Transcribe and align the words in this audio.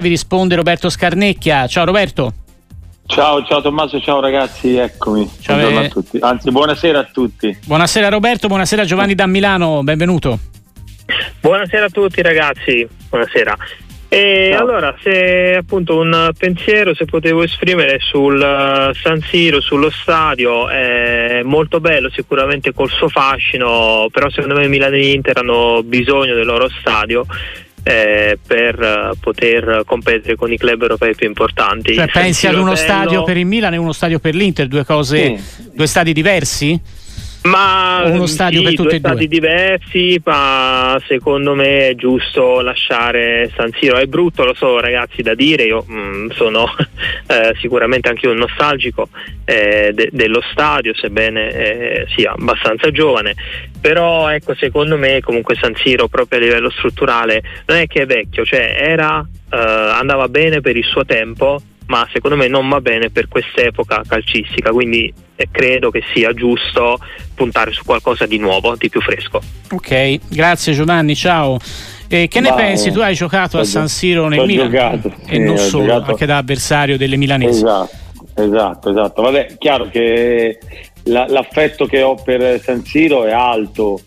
Vi 0.00 0.08
risponde 0.08 0.54
Roberto 0.54 0.90
Scarnecchia. 0.90 1.66
Ciao 1.66 1.84
Roberto. 1.84 2.32
Ciao, 3.06 3.44
ciao 3.44 3.60
Tommaso, 3.60 3.98
ciao 4.00 4.20
ragazzi, 4.20 4.76
eccomi. 4.76 5.28
Ciao 5.40 5.56
Buongiorno 5.56 5.82
eh. 5.82 5.86
a 5.86 5.88
tutti. 5.88 6.18
Anzi, 6.20 6.50
buonasera 6.52 6.98
a 7.00 7.08
tutti. 7.12 7.58
Buonasera 7.66 8.08
Roberto, 8.08 8.46
buonasera 8.46 8.84
Giovanni 8.84 9.16
da 9.16 9.26
Milano, 9.26 9.82
benvenuto. 9.82 10.38
Buonasera 11.40 11.86
a 11.86 11.88
tutti 11.88 12.22
ragazzi, 12.22 12.86
buonasera. 13.08 13.56
E 14.06 14.50
no. 14.52 14.58
allora, 14.60 14.94
se 15.02 15.56
appunto 15.58 15.98
un 15.98 16.30
pensiero, 16.38 16.94
se 16.94 17.04
potevo 17.04 17.42
esprimere 17.42 17.98
sul 17.98 18.36
uh, 18.36 18.94
San 18.94 19.20
Siro, 19.22 19.60
sullo 19.60 19.90
stadio, 19.90 20.68
è 20.68 21.42
molto 21.42 21.80
bello, 21.80 22.08
sicuramente 22.08 22.72
col 22.72 22.88
suo 22.88 23.08
fascino, 23.08 24.06
però 24.12 24.30
secondo 24.30 24.54
me 24.54 24.68
Milano 24.68 24.94
e 24.94 25.10
Inter 25.10 25.38
hanno 25.38 25.82
bisogno 25.82 26.34
del 26.34 26.46
loro 26.46 26.68
stadio 26.68 27.26
eh, 27.82 28.38
per 28.44 28.78
uh, 28.78 29.18
poter 29.18 29.82
competere 29.86 30.36
con 30.36 30.52
i 30.52 30.56
club 30.56 30.82
europei 30.82 31.14
più 31.14 31.26
importanti. 31.26 31.94
Cioè, 31.94 32.08
pensi 32.08 32.46
ad 32.46 32.56
uno 32.56 32.74
stadio 32.74 33.24
per 33.24 33.36
il 33.36 33.46
Milan 33.46 33.74
e 33.74 33.76
uno 33.76 33.92
stadio 33.92 34.18
per 34.18 34.34
l'Inter, 34.34 34.66
due 34.66 34.84
cose, 34.84 35.36
sì. 35.38 35.70
due 35.74 35.86
stadi 35.86 36.12
diversi? 36.12 36.80
Ma 37.42 38.02
uno 38.04 38.26
stadio 38.26 38.58
sì, 38.58 38.64
per 38.64 38.74
tutti 38.74 38.96
e 38.96 39.00
due 39.00 39.10
stati 39.10 39.28
diversi, 39.28 40.20
ma 40.24 41.00
secondo 41.06 41.54
me 41.54 41.88
è 41.88 41.94
giusto 41.94 42.60
lasciare 42.60 43.50
San 43.56 43.70
Siro. 43.78 43.96
È 43.96 44.06
brutto, 44.06 44.44
lo 44.44 44.54
so, 44.54 44.80
ragazzi, 44.80 45.22
da 45.22 45.34
dire. 45.34 45.64
Io 45.64 45.84
mh, 45.86 45.94
mm, 45.94 46.30
sono 46.30 46.66
eh, 47.28 47.54
sicuramente 47.60 48.08
anche 48.08 48.26
un 48.26 48.36
nostalgico 48.36 49.08
eh, 49.44 49.92
de- 49.94 50.10
dello 50.12 50.42
stadio, 50.50 50.94
sebbene 50.94 51.50
eh, 51.50 52.06
sia 52.14 52.32
abbastanza 52.32 52.90
giovane. 52.90 53.34
Però 53.80 54.28
ecco, 54.28 54.54
secondo 54.54 54.98
me 54.98 55.20
comunque 55.20 55.54
San 55.54 55.74
Siro 55.76 56.08
proprio 56.08 56.40
a 56.40 56.42
livello 56.42 56.70
strutturale 56.70 57.42
non 57.66 57.78
è 57.78 57.86
che 57.86 58.02
è 58.02 58.06
vecchio, 58.06 58.44
cioè 58.44 58.76
era, 58.78 59.24
eh, 59.50 59.56
andava 59.56 60.28
bene 60.28 60.60
per 60.60 60.76
il 60.76 60.84
suo 60.84 61.04
tempo, 61.04 61.60
ma 61.88 62.06
secondo 62.12 62.36
me 62.36 62.48
non 62.48 62.68
va 62.68 62.80
bene 62.80 63.10
per 63.10 63.28
quest'epoca 63.28 64.02
calcistica, 64.06 64.70
quindi 64.70 65.12
eh, 65.36 65.48
credo 65.50 65.90
che 65.90 66.02
sia 66.12 66.32
giusto 66.32 66.98
puntare 67.34 67.72
su 67.72 67.82
qualcosa 67.84 68.26
di 68.26 68.38
nuovo, 68.38 68.76
di 68.76 68.90
più 68.90 69.00
fresco. 69.00 69.40
Ok, 69.70 70.18
grazie 70.28 70.74
Giovanni, 70.74 71.14
ciao. 71.14 71.58
Eh, 72.06 72.28
che 72.28 72.40
ne 72.40 72.50
Ma, 72.50 72.56
pensi? 72.56 72.90
Tu 72.90 73.00
hai 73.00 73.14
giocato 73.14 73.58
a 73.58 73.64
San 73.64 73.88
Siro 73.88 74.28
nel 74.28 74.44
Milan 74.46 74.70
giocato, 74.70 75.14
e 75.26 75.34
sì, 75.34 75.38
non 75.38 75.56
solo, 75.56 75.86
giocato. 75.86 76.10
anche 76.10 76.26
da 76.26 76.36
avversario 76.36 76.98
delle 76.98 77.16
milanesi. 77.16 77.58
Esatto, 77.58 77.96
esatto, 78.34 78.90
esatto. 78.90 79.22
Vabbè, 79.22 79.56
chiaro 79.58 79.88
che 79.88 80.58
la, 81.04 81.26
l'affetto 81.26 81.86
che 81.86 82.02
ho 82.02 82.16
per 82.16 82.60
San 82.60 82.84
Siro 82.84 83.24
è 83.24 83.32
alto, 83.32 83.98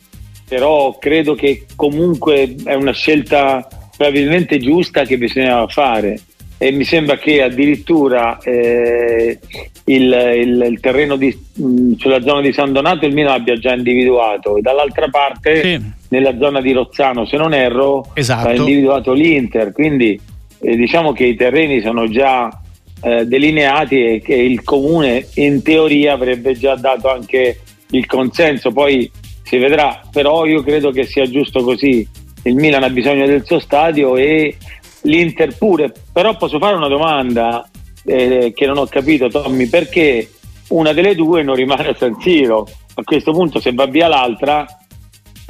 però 0.48 0.98
credo 1.00 1.34
che 1.34 1.66
comunque 1.76 2.56
è 2.64 2.76
una 2.76 2.94
scelta 2.94 3.68
probabilmente 3.98 4.60
giusta 4.60 5.04
che 5.04 5.18
bisognava 5.18 5.68
fare 5.68 6.20
e 6.64 6.70
mi 6.72 6.84
sembra 6.84 7.18
che 7.18 7.42
addirittura 7.42 8.38
eh, 8.38 9.40
il, 9.86 10.34
il, 10.36 10.68
il, 10.70 10.80
terreno 10.80 11.16
di, 11.16 11.36
mh, 11.56 11.94
sulla 11.94 12.22
zona 12.22 12.40
di 12.40 12.54
San 12.54 12.72
Donato 12.72 13.08
il 13.08 13.16
Milan 13.16 13.34
abbia 13.34 13.58
già 13.58 13.74
individuato. 13.74 14.58
E 14.58 14.62
dall'altra 14.62 15.08
parte 15.10 15.64
sì. 15.64 15.82
nella 16.10 16.38
zona 16.38 16.62
di 16.62 16.72
Rozzano 16.72 17.26
se 17.26 17.36
non 17.36 17.56
erro 17.56 18.12
esatto. 18.14 18.48
ha 18.48 18.54
individuato 18.54 19.12
l'Inter. 19.12 19.72
Quindi 19.72 20.22
eh, 20.60 20.76
diciamo 20.76 21.14
che 21.14 21.24
i 21.24 21.36
terreni 21.36 21.82
sono 21.82 22.08
già 22.08 22.48
eh, 23.02 23.26
delineati 23.26 24.06
e 24.06 24.22
che 24.22 24.36
il 24.36 24.62
comune 24.62 25.30
in 25.38 25.64
teoria 25.64 26.14
avrebbe 26.14 26.54
già 26.54 26.76
dato 26.76 27.10
anche 27.10 27.60
il 27.90 28.06
consenso. 28.06 28.72
Poi 28.72 29.10
si 29.42 29.58
vedrà. 29.58 30.00
Però 30.12 30.46
io 30.46 30.62
credo 30.62 30.92
che 30.92 31.06
sia 31.06 31.28
giusto 31.28 31.64
così. 31.64 32.08
Il 32.44 32.54
Milan 32.54 32.84
ha 32.84 32.90
bisogno 32.92 33.26
del 33.26 33.46
suo 33.46 33.58
stadio 33.58 34.16
e 34.16 34.58
l'Inter 35.04 35.58
pure, 35.58 35.92
però 36.12 36.36
posso 36.38 36.60
fare 36.60 36.76
una 36.76 36.88
domanda 36.88 37.68
eh, 38.06 38.52
che 38.56 38.66
non 38.66 38.78
ho 38.78 38.86
capito 38.86 39.28
Tommy, 39.28 39.68
perché 39.68 40.30
una 40.70 40.94
delle 40.94 41.16
due 41.16 41.44
non 41.44 41.56
rimane 41.56 41.90
a 41.90 41.96
San 41.98 42.20
Siro? 42.20 42.68
A 42.94 43.04
questo 43.04 43.32
punto 43.32 43.60
se 43.60 43.74
va 43.74 43.86
via 43.86 44.08
l'altra 44.08 44.66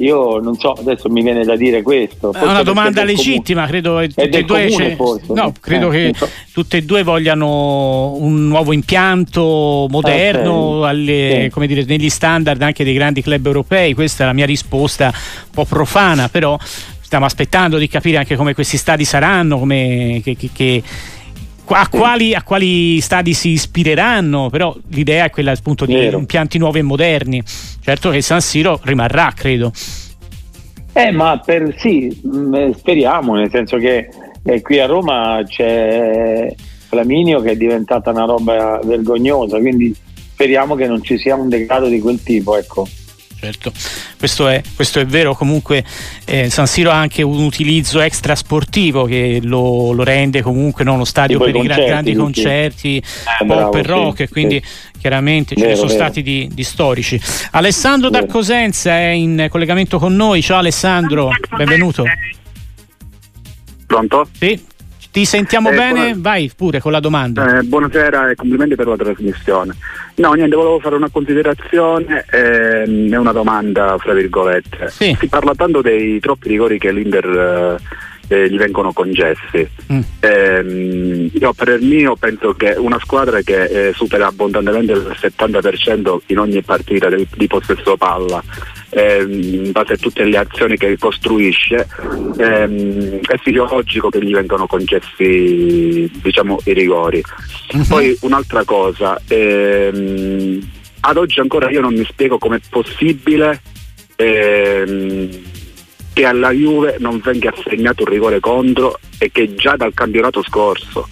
io 0.02 0.38
non 0.38 0.56
so, 0.56 0.72
adesso 0.72 1.08
mi 1.08 1.22
viene 1.22 1.44
da 1.44 1.54
dire 1.54 1.80
questo. 1.82 2.32
È 2.32 2.42
una 2.42 2.64
domanda 2.64 3.04
legittima, 3.04 3.66
credo. 3.66 4.00
Tutte 4.00 4.22
e 4.22 4.42
due 4.42 4.66
comune, 4.66 4.96
forse, 4.96 5.32
no, 5.32 5.52
credo 5.60 5.92
eh, 5.92 6.10
che 6.10 6.18
so. 6.18 6.28
tutte 6.52 6.78
e 6.78 6.82
due 6.82 7.04
vogliano 7.04 8.14
un 8.16 8.48
nuovo 8.48 8.72
impianto 8.72 9.86
moderno 9.88 10.78
okay. 10.78 10.90
alle, 10.90 11.50
sì. 11.52 11.66
dire, 11.66 11.84
negli 11.84 12.08
standard 12.08 12.60
anche 12.62 12.82
dei 12.82 12.94
grandi 12.94 13.22
club 13.22 13.46
europei. 13.46 13.94
Questa 13.94 14.24
è 14.24 14.26
la 14.26 14.32
mia 14.32 14.46
risposta 14.46 15.06
un 15.06 15.50
po' 15.52 15.64
profana, 15.64 16.28
però 16.28 16.58
stiamo 17.12 17.28
aspettando 17.28 17.76
di 17.76 17.88
capire 17.88 18.16
anche 18.16 18.36
come 18.36 18.54
questi 18.54 18.78
stadi 18.78 19.04
saranno, 19.04 19.58
come, 19.58 20.22
che, 20.24 20.34
che, 20.34 20.48
che, 20.50 20.82
a, 21.66 21.86
quali, 21.86 22.32
a, 22.32 22.42
quali, 22.42 23.02
stadi 23.02 23.34
si 23.34 23.50
ispireranno, 23.50 24.48
però 24.48 24.74
l'idea 24.88 25.26
è 25.26 25.30
quella 25.30 25.52
appunto 25.52 25.84
di 25.84 25.92
Vero. 25.92 26.16
impianti 26.16 26.56
nuovi 26.56 26.78
e 26.78 26.82
moderni. 26.82 27.42
Certo 27.82 28.08
che 28.08 28.22
San 28.22 28.40
Siro 28.40 28.80
rimarrà, 28.84 29.30
credo. 29.36 29.72
Eh, 30.94 31.10
ma 31.10 31.38
per 31.38 31.74
sì, 31.76 32.18
mm, 32.26 32.54
eh, 32.54 32.72
speriamo, 32.78 33.34
nel 33.34 33.50
senso 33.50 33.76
che 33.76 34.08
eh, 34.42 34.62
qui 34.62 34.78
a 34.78 34.86
Roma 34.86 35.42
c'è 35.46 36.50
Flaminio 36.88 37.42
che 37.42 37.50
è 37.50 37.56
diventata 37.56 38.08
una 38.08 38.24
roba 38.24 38.80
vergognosa, 38.82 39.58
quindi 39.58 39.94
speriamo 40.32 40.74
che 40.76 40.86
non 40.86 41.02
ci 41.02 41.18
sia 41.18 41.34
un 41.34 41.50
degrado 41.50 41.88
di 41.88 42.00
quel 42.00 42.22
tipo, 42.22 42.56
ecco 42.56 42.88
certo, 43.42 43.72
questo 44.18 44.46
è, 44.46 44.62
questo 44.76 45.00
è 45.00 45.06
vero, 45.06 45.34
comunque 45.34 45.84
eh, 46.26 46.48
San 46.48 46.68
Siro 46.68 46.92
ha 46.92 46.94
anche 46.94 47.22
un 47.22 47.42
utilizzo 47.42 48.00
extra 48.00 48.36
sportivo 48.36 49.04
che 49.04 49.40
lo, 49.42 49.90
lo 49.90 50.04
rende 50.04 50.42
comunque 50.42 50.84
no, 50.84 50.92
uno 50.92 51.04
stadio 51.04 51.40
per 51.40 51.56
i 51.56 51.62
gra- 51.62 51.74
grandi 51.74 52.14
concerti, 52.14 52.98
eh, 52.98 53.44
pop 53.44 53.46
bravo, 53.46 53.76
e 53.76 53.82
rock, 53.82 54.16
sì, 54.18 54.28
quindi 54.28 54.62
sì. 54.64 54.98
chiaramente 55.00 55.56
vero, 55.56 55.66
ce 55.66 55.72
ne 55.72 55.76
sono 55.76 55.88
vero. 55.88 56.00
stati 56.00 56.22
di, 56.22 56.48
di, 56.52 56.62
storici. 56.62 57.20
Alessandro 57.50 58.10
vero. 58.10 58.26
da 58.26 58.32
Cosenza 58.32 58.92
è 58.92 59.08
in 59.08 59.48
collegamento 59.50 59.98
con 59.98 60.14
noi, 60.14 60.40
ciao 60.40 60.58
Alessandro, 60.58 61.30
benvenuto. 61.56 62.04
Pronto? 63.86 64.28
Sì, 64.38 64.58
ti 65.12 65.26
sentiamo 65.26 65.70
eh, 65.70 65.76
bene? 65.76 65.92
Buona... 65.92 66.14
Vai 66.16 66.50
pure 66.56 66.80
con 66.80 66.90
la 66.90 66.98
domanda. 66.98 67.58
Eh, 67.58 67.62
buonasera 67.62 68.30
e 68.30 68.34
complimenti 68.34 68.74
per 68.74 68.86
la 68.86 68.96
trasmissione. 68.96 69.76
No, 70.16 70.32
niente, 70.32 70.56
volevo 70.56 70.80
fare 70.80 70.96
una 70.96 71.10
considerazione 71.10 72.24
e 72.30 72.84
eh, 72.86 73.16
una 73.16 73.32
domanda, 73.32 73.96
fra 73.98 74.14
virgolette. 74.14 74.88
Sì. 74.88 75.14
Si 75.20 75.28
parla 75.28 75.54
tanto 75.54 75.82
dei 75.82 76.18
troppi 76.18 76.48
rigori 76.48 76.78
che 76.78 76.90
l'Inter 76.92 77.78
eh, 78.28 78.34
eh, 78.34 78.50
gli 78.50 78.56
vengono 78.56 78.92
concessi. 78.94 79.68
Mm. 79.92 80.00
Eh, 80.20 81.30
io 81.30 81.52
per 81.52 81.68
il 81.68 81.86
mio 81.86 82.16
penso 82.16 82.54
che 82.54 82.74
una 82.78 82.98
squadra 82.98 83.42
che 83.42 83.88
eh, 83.88 83.92
supera 83.92 84.28
abbondantemente 84.28 84.92
il 84.92 85.14
70% 85.14 86.20
in 86.26 86.38
ogni 86.38 86.62
partita 86.62 87.10
di, 87.10 87.28
di 87.36 87.46
possesso 87.46 87.98
palla 87.98 88.42
ehm, 88.92 89.42
in 89.42 89.72
base 89.72 89.94
a 89.94 89.96
tutte 89.96 90.24
le 90.24 90.36
azioni 90.36 90.76
che 90.76 90.96
costruisce, 90.98 91.88
ehm, 92.36 93.20
è 93.20 93.36
fisiologico 93.38 94.10
che 94.10 94.22
gli 94.22 94.32
vengano 94.32 94.66
concessi 94.66 96.10
diciamo, 96.22 96.60
i 96.64 96.72
rigori. 96.72 97.22
Uh-huh. 97.72 97.86
Poi 97.86 98.16
un'altra 98.20 98.64
cosa, 98.64 99.20
ehm, 99.26 100.60
ad 101.00 101.16
oggi 101.16 101.40
ancora 101.40 101.70
io 101.70 101.80
non 101.80 101.94
mi 101.94 102.04
spiego 102.04 102.38
com'è 102.38 102.60
possibile 102.68 103.60
ehm, 104.16 105.28
che 106.12 106.24
alla 106.26 106.50
Juve 106.50 106.96
non 106.98 107.20
venga 107.24 107.52
assegnato 107.56 108.02
un 108.04 108.10
rigore 108.10 108.38
contro 108.38 108.98
e 109.18 109.30
che 109.32 109.54
già 109.54 109.76
dal 109.76 109.94
campionato 109.94 110.42
scorso 110.42 111.08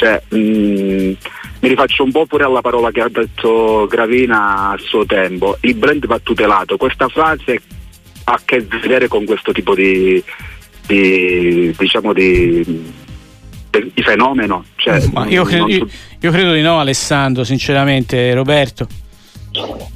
cioè, 0.00 0.22
mh, 0.30 1.12
mi 1.60 1.68
rifaccio 1.68 2.04
un 2.04 2.10
po' 2.10 2.26
pure 2.26 2.44
alla 2.44 2.62
parola 2.62 2.90
che 2.90 3.00
ha 3.00 3.08
detto 3.08 3.86
Gravina 3.88 4.70
a 4.70 4.78
suo 4.78 5.04
tempo, 5.04 5.58
il 5.60 5.74
brand 5.74 6.06
va 6.06 6.18
tutelato, 6.18 6.76
questa 6.76 7.08
frase 7.08 7.60
ha 8.24 8.32
a 8.32 8.40
che 8.44 8.60
vedere 8.60 9.08
con 9.08 9.24
questo 9.24 9.52
tipo 9.52 9.74
di, 9.74 10.22
di 10.86 11.74
diciamo 11.76 12.12
di, 12.12 12.64
di 13.70 14.02
fenomeno. 14.02 14.64
Cioè, 14.76 15.02
io, 15.28 15.44
credo, 15.44 15.68
io, 15.68 15.86
io, 16.18 16.30
credo 16.30 16.52
di 16.52 16.62
no 16.62 16.78
Alessandro, 16.78 17.44
sinceramente, 17.44 18.32
Roberto. 18.34 18.86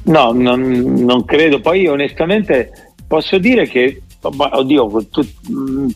No, 0.03 0.31
non, 0.33 0.61
non 0.61 1.25
credo. 1.25 1.61
Poi 1.61 1.87
onestamente 1.87 2.93
posso 3.07 3.37
dire 3.37 3.67
che, 3.67 4.01
oddio, 4.21 5.07
tu, 5.09 5.27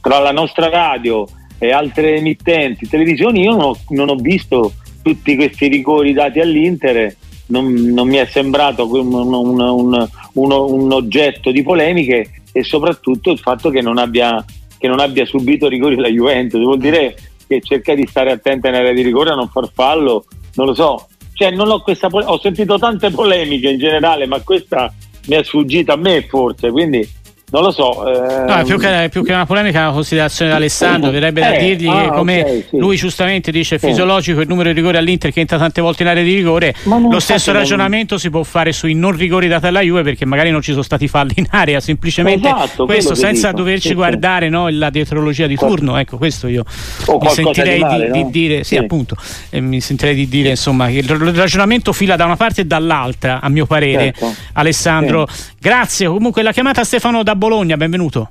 tra 0.02 0.20
la 0.20 0.32
nostra 0.32 0.70
radio 0.70 1.28
e 1.58 1.72
altre 1.72 2.16
emittenti, 2.16 2.88
televisioni, 2.88 3.42
io 3.42 3.52
non 3.52 3.62
ho, 3.62 3.78
non 3.90 4.10
ho 4.10 4.16
visto 4.16 4.74
tutti 5.10 5.36
questi 5.36 5.68
rigori 5.68 6.14
dati 6.14 6.40
all'Inter, 6.40 7.16
non, 7.48 7.74
non 7.74 8.08
mi 8.08 8.18
è 8.18 8.26
sembrato 8.26 8.88
un, 8.88 9.12
un, 9.12 9.60
un, 9.60 10.52
un, 10.52 10.92
oggetto 10.92 11.52
di 11.52 11.64
polemiche 11.64 12.44
e 12.52 12.64
soprattutto 12.64 13.32
il 13.32 13.40
fatto 13.40 13.72
che 13.72 13.82
non 13.82 13.98
abbia, 13.98 14.44
che 14.78 14.88
non 14.88 15.00
abbia 15.00 15.26
subito 15.26 15.68
rigori 15.68 15.96
la 15.96 16.10
Juventus, 16.10 16.62
vuol 16.62 16.78
dire 16.78 17.16
che 17.48 17.60
cerca 17.62 17.96
di 17.96 18.06
stare 18.08 18.32
attenta 18.32 18.68
in 18.68 18.76
area 18.76 18.94
di 18.94 19.02
rigore 19.02 19.32
a 19.32 19.36
non 19.36 19.50
far 19.50 19.68
fallo, 19.74 20.26
non 20.54 20.68
lo 20.68 20.76
so. 20.76 21.08
Cioè, 21.34 21.50
non 21.52 21.70
ho, 21.70 21.82
questa, 21.82 22.08
ho 22.08 22.40
sentito 22.40 22.78
tante 22.78 23.10
polemiche 23.10 23.70
in 23.70 23.80
generale, 23.80 24.28
ma 24.28 24.40
questa 24.42 24.94
mi 25.28 25.36
è 25.36 25.44
sfuggita 25.44 25.94
a 25.94 25.98
me 25.98 26.22
forse, 26.22 26.70
quindi 26.70 27.08
non 27.52 27.64
lo 27.64 27.72
so. 27.72 28.08
Ehm... 28.08 28.46
No, 28.46 28.64
più 28.64 28.78
che, 28.78 29.10
più 29.12 29.24
che, 29.24 29.34
una 29.34 29.46
polemica, 29.46 29.82
una 29.82 29.92
considerazione 29.92 30.52
di 30.52 30.58
Alessandro. 30.58 31.12
Verrebbe 31.12 31.42
da 31.42 31.54
eh, 31.54 31.66
dirgli 31.66 31.88
ah, 31.88 32.02
che, 32.04 32.08
come 32.10 32.42
okay, 32.42 32.66
sì. 32.70 32.78
lui 32.78 32.96
giustamente 32.96 33.52
dice, 33.52 33.76
è 33.76 33.80
fisiologico 33.80 34.42
il 34.42 34.48
numero 34.48 34.70
di 34.70 34.76
rigori 34.76 34.98
all'Inter 34.98 35.32
che 35.32 35.40
entra 35.40 35.58
tante 35.58 35.82
volte 35.82 36.04
in 36.04 36.10
area 36.10 36.24
di 36.24 36.36
rigore. 36.36 36.76
Lo 36.84 37.20
stesso 37.20 37.52
ragionamento 37.52 38.14
non... 38.14 38.20
si 38.20 38.30
può 38.30 38.44
fare 38.44 38.72
sui 38.72 38.94
non 38.94 39.16
rigori 39.16 39.48
dati 39.48 39.66
alla 39.66 39.82
Juve 39.82 40.04
perché 40.04 40.26
magari 40.26 40.52
non 40.52 40.62
ci 40.62 40.72
sono 40.72 40.84
stati 40.84 41.08
falli 41.08 41.34
in 41.38 41.48
area. 41.50 41.80
Semplicemente 41.80 42.48
esatto, 42.48 42.86
questo 42.86 43.16
senza 43.16 43.48
dico. 43.48 43.60
doverci 43.60 43.90
sì, 43.90 43.94
guardare 43.94 44.46
sì. 44.46 44.52
No, 44.52 44.70
la 44.70 44.90
dietrologia 44.90 45.48
di 45.48 45.56
turno. 45.56 45.98
Ecco, 45.98 46.18
questo 46.18 46.48
io 46.48 46.64
mi 47.08 47.30
sentirei 47.30 47.78
di, 47.78 47.82
male, 47.82 48.12
di, 48.12 48.20
no? 48.20 48.26
di, 48.26 48.30
dire, 48.32 48.64
sì, 48.64 48.78
appunto, 48.78 49.16
eh, 49.50 49.60
mi 49.60 49.82
sentirei 49.82 50.16
di 50.16 50.28
dire 50.28 50.50
insomma 50.50 50.88
che 50.88 50.98
il 50.98 51.08
ragionamento 51.08 51.94
fila 51.94 52.16
da 52.16 52.26
una 52.26 52.36
parte 52.36 52.62
e 52.62 52.66
dall'altra, 52.66 53.40
a 53.42 53.50
mio 53.50 53.66
parere. 53.66 54.14
Certo. 54.16 54.36
Alessandro, 54.54 55.28
grazie. 55.60 56.08
Comunque 56.08 56.44
la 56.44 56.52
chiamata 56.52 56.84
Stefano 56.84 57.24
da 57.24 57.36
Bologna, 57.40 57.78
benvenuto. 57.78 58.30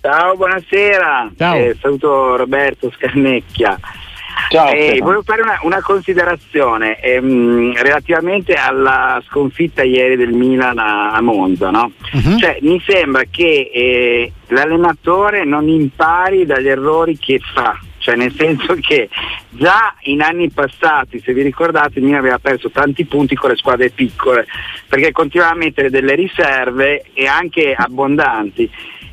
Ciao, 0.00 0.34
buonasera. 0.34 1.32
Ciao. 1.36 1.54
Eh, 1.54 1.76
saluto 1.78 2.34
Roberto 2.36 2.90
Scarnecchia. 2.90 3.78
Ciao, 4.48 4.72
eh, 4.72 4.98
volevo 5.00 5.22
fare 5.22 5.42
una, 5.42 5.58
una 5.62 5.82
considerazione 5.82 6.98
ehm, 6.98 7.74
relativamente 7.82 8.54
alla 8.54 9.22
sconfitta 9.28 9.82
ieri 9.82 10.16
del 10.16 10.32
Milan 10.32 10.78
a, 10.78 11.10
a 11.12 11.20
Monza. 11.20 11.68
No? 11.70 11.92
Uh-huh. 12.12 12.38
Cioè, 12.38 12.58
mi 12.62 12.82
sembra 12.86 13.22
che 13.30 13.70
eh, 13.72 14.32
l'allenatore 14.48 15.44
non 15.44 15.68
impari 15.68 16.46
dagli 16.46 16.68
errori 16.68 17.18
che 17.18 17.38
fa 17.52 17.78
cioè 18.00 18.16
nel 18.16 18.34
senso 18.34 18.74
che 18.80 19.08
già 19.50 19.94
in 20.04 20.22
anni 20.22 20.50
passati, 20.50 21.20
se 21.20 21.32
vi 21.34 21.42
ricordate, 21.42 21.98
il 21.98 22.04
Milan 22.04 22.20
aveva 22.20 22.38
perso 22.38 22.70
tanti 22.70 23.04
punti 23.04 23.34
con 23.34 23.50
le 23.50 23.56
squadre 23.56 23.90
piccole, 23.90 24.46
perché 24.88 25.12
continuava 25.12 25.52
a 25.52 25.56
mettere 25.56 25.90
delle 25.90 26.14
riserve 26.14 27.04
e 27.12 27.26
anche 27.26 27.74
abbondanti. 27.76 28.70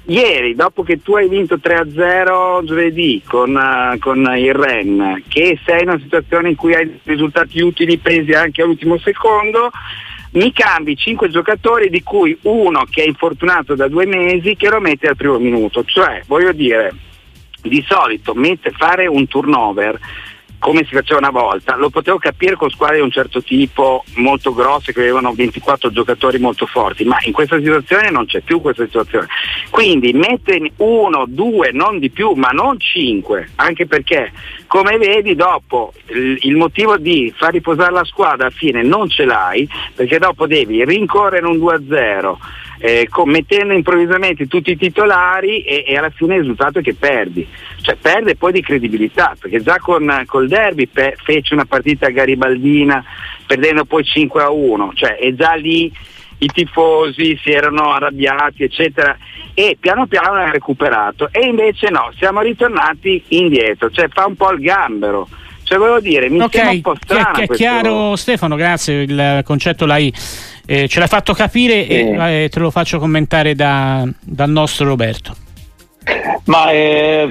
Ieri, 0.10 0.56
dopo 0.56 0.84
che 0.84 1.02
tu 1.02 1.16
hai 1.16 1.28
vinto 1.28 1.56
3-0 1.58 2.64
giovedì 2.64 3.22
con, 3.28 3.54
uh, 3.54 4.00
con, 4.00 4.20
il 4.38 4.54
Ren, 4.54 5.22
che 5.28 5.60
sei 5.66 5.82
in 5.82 5.90
una 5.90 6.00
situazione 6.00 6.50
in 6.50 6.56
cui 6.56 6.74
hai 6.74 6.98
risultati 7.04 7.60
utili 7.60 7.98
presi 7.98 8.32
anche 8.32 8.62
all'ultimo 8.62 8.98
secondo, 9.00 9.70
mi 10.32 10.54
cambi 10.54 10.96
5 10.96 11.30
giocatori 11.30 11.90
di 11.90 12.04
cui 12.04 12.38
uno 12.44 12.86
che 12.90 13.04
è 13.04 13.06
infortunato 13.08 13.76
da 13.76 13.90
due 13.90 14.06
mesi 14.06 14.56
che 14.56 14.70
lo 14.70 14.80
metti 14.80 15.08
al 15.08 15.18
primo 15.18 15.40
minuto. 15.40 15.84
Cioè, 15.84 16.22
voglio 16.26 16.54
dire, 16.54 16.94
di 17.62 17.84
solito 17.88 18.34
mette, 18.34 18.72
fare 18.72 19.08
un 19.08 19.28
turnover 19.28 20.00
come 20.60 20.86
si 20.86 20.96
faceva 20.96 21.20
una 21.20 21.30
volta, 21.30 21.76
lo 21.76 21.90
potevo 21.90 22.18
capire 22.18 22.56
con 22.56 22.70
squadre 22.70 22.98
di 22.98 23.04
un 23.04 23.12
certo 23.12 23.44
tipo 23.44 24.04
molto 24.16 24.54
grosse 24.54 24.92
che 24.92 25.02
avevano 25.02 25.34
24 25.34 25.92
giocatori 25.92 26.40
molto 26.40 26.66
forti, 26.66 27.04
ma 27.04 27.18
in 27.22 27.32
questa 27.32 27.58
situazione 27.58 28.10
non 28.10 28.26
c'è 28.26 28.42
più 28.42 28.60
questa 28.60 28.84
situazione. 28.86 29.28
Quindi 29.70 30.14
mette 30.14 30.72
uno, 30.78 31.26
due, 31.28 31.72
non 31.72 32.00
di 32.00 32.10
più, 32.10 32.32
ma 32.32 32.50
non 32.50 32.80
cinque, 32.80 33.50
anche 33.56 33.86
perché 33.86 34.32
come 34.66 34.98
vedi 34.98 35.36
dopo 35.36 35.94
il, 36.08 36.56
motivo 36.56 36.98
di 36.98 37.32
far 37.36 37.52
riposare 37.52 37.92
la 37.92 38.04
squadra 38.04 38.48
alla 38.48 38.56
fine 38.56 38.82
non 38.82 39.10
ce 39.10 39.26
l'hai, 39.26 39.70
perché 39.94 40.18
dopo 40.18 40.48
devi 40.48 40.84
rincorrere 40.84 41.46
un 41.46 41.58
2-0 41.58 42.36
eh, 42.80 43.08
mettendo 43.26 43.74
improvvisamente 43.74 44.48
tutti 44.48 44.72
i 44.72 44.78
titolari 44.78 45.62
e, 45.62 45.84
e, 45.88 45.98
alla 45.98 46.10
fine 46.10 46.36
il 46.36 46.42
risultato 46.42 46.80
è 46.80 46.82
che 46.82 46.94
perdi, 46.94 47.48
cioè 47.82 47.96
perde 47.96 48.36
poi 48.36 48.52
di 48.52 48.62
credibilità, 48.62 49.36
perché 49.40 49.62
già 49.62 49.78
con, 49.80 50.24
col 50.26 50.48
derby 50.48 50.88
pe- 50.88 51.16
fece 51.18 51.54
una 51.54 51.66
partita 51.66 52.10
garibaldina 52.10 53.04
perdendo 53.46 53.86
poi 53.86 54.04
5 54.04 54.42
a 54.42 54.52
1, 54.52 54.92
cioè 54.96 55.18
e 55.20 55.36
già 55.36 55.54
lì 55.54 55.92
i 56.40 56.48
tifosi 56.48 57.40
si 57.42 57.50
erano 57.50 57.92
arrabbiati 57.92 58.64
eccetera 58.64 59.18
e 59.56 59.76
piano 59.80 60.06
piano 60.06 60.34
hanno 60.34 60.52
recuperato 60.52 61.30
e 61.32 61.48
invece 61.48 61.90
no, 61.90 62.12
siamo 62.18 62.42
ritornati 62.42 63.24
indietro, 63.30 63.90
cioè 63.90 64.08
fa 64.10 64.28
un 64.28 64.36
po' 64.36 64.52
il 64.52 64.60
gambero. 64.60 65.28
Cioè 65.64 65.80
volevo 65.80 66.00
dire, 66.00 66.30
mi 66.30 66.40
okay. 66.40 66.50
sembra 66.50 66.72
un 66.72 66.82
po' 66.82 66.96
strano. 67.04 67.38
È 67.40 67.48
chiaro 67.48 68.16
Stefano, 68.16 68.56
grazie, 68.56 69.02
il 69.02 69.42
concetto 69.44 69.86
l'hai 69.86 70.14
eh, 70.68 70.88
ce 70.90 71.00
l'hai 71.00 71.08
fatto 71.08 71.34
capire 71.34 71.88
e 71.88 72.44
eh, 72.44 72.50
te 72.50 72.60
lo 72.60 72.70
faccio 72.70 73.00
commentare 73.00 73.56
da, 73.56 74.06
dal 74.22 74.50
nostro 74.50 74.86
Roberto. 74.86 75.34
Ma 76.46 76.72
eh, 76.72 77.30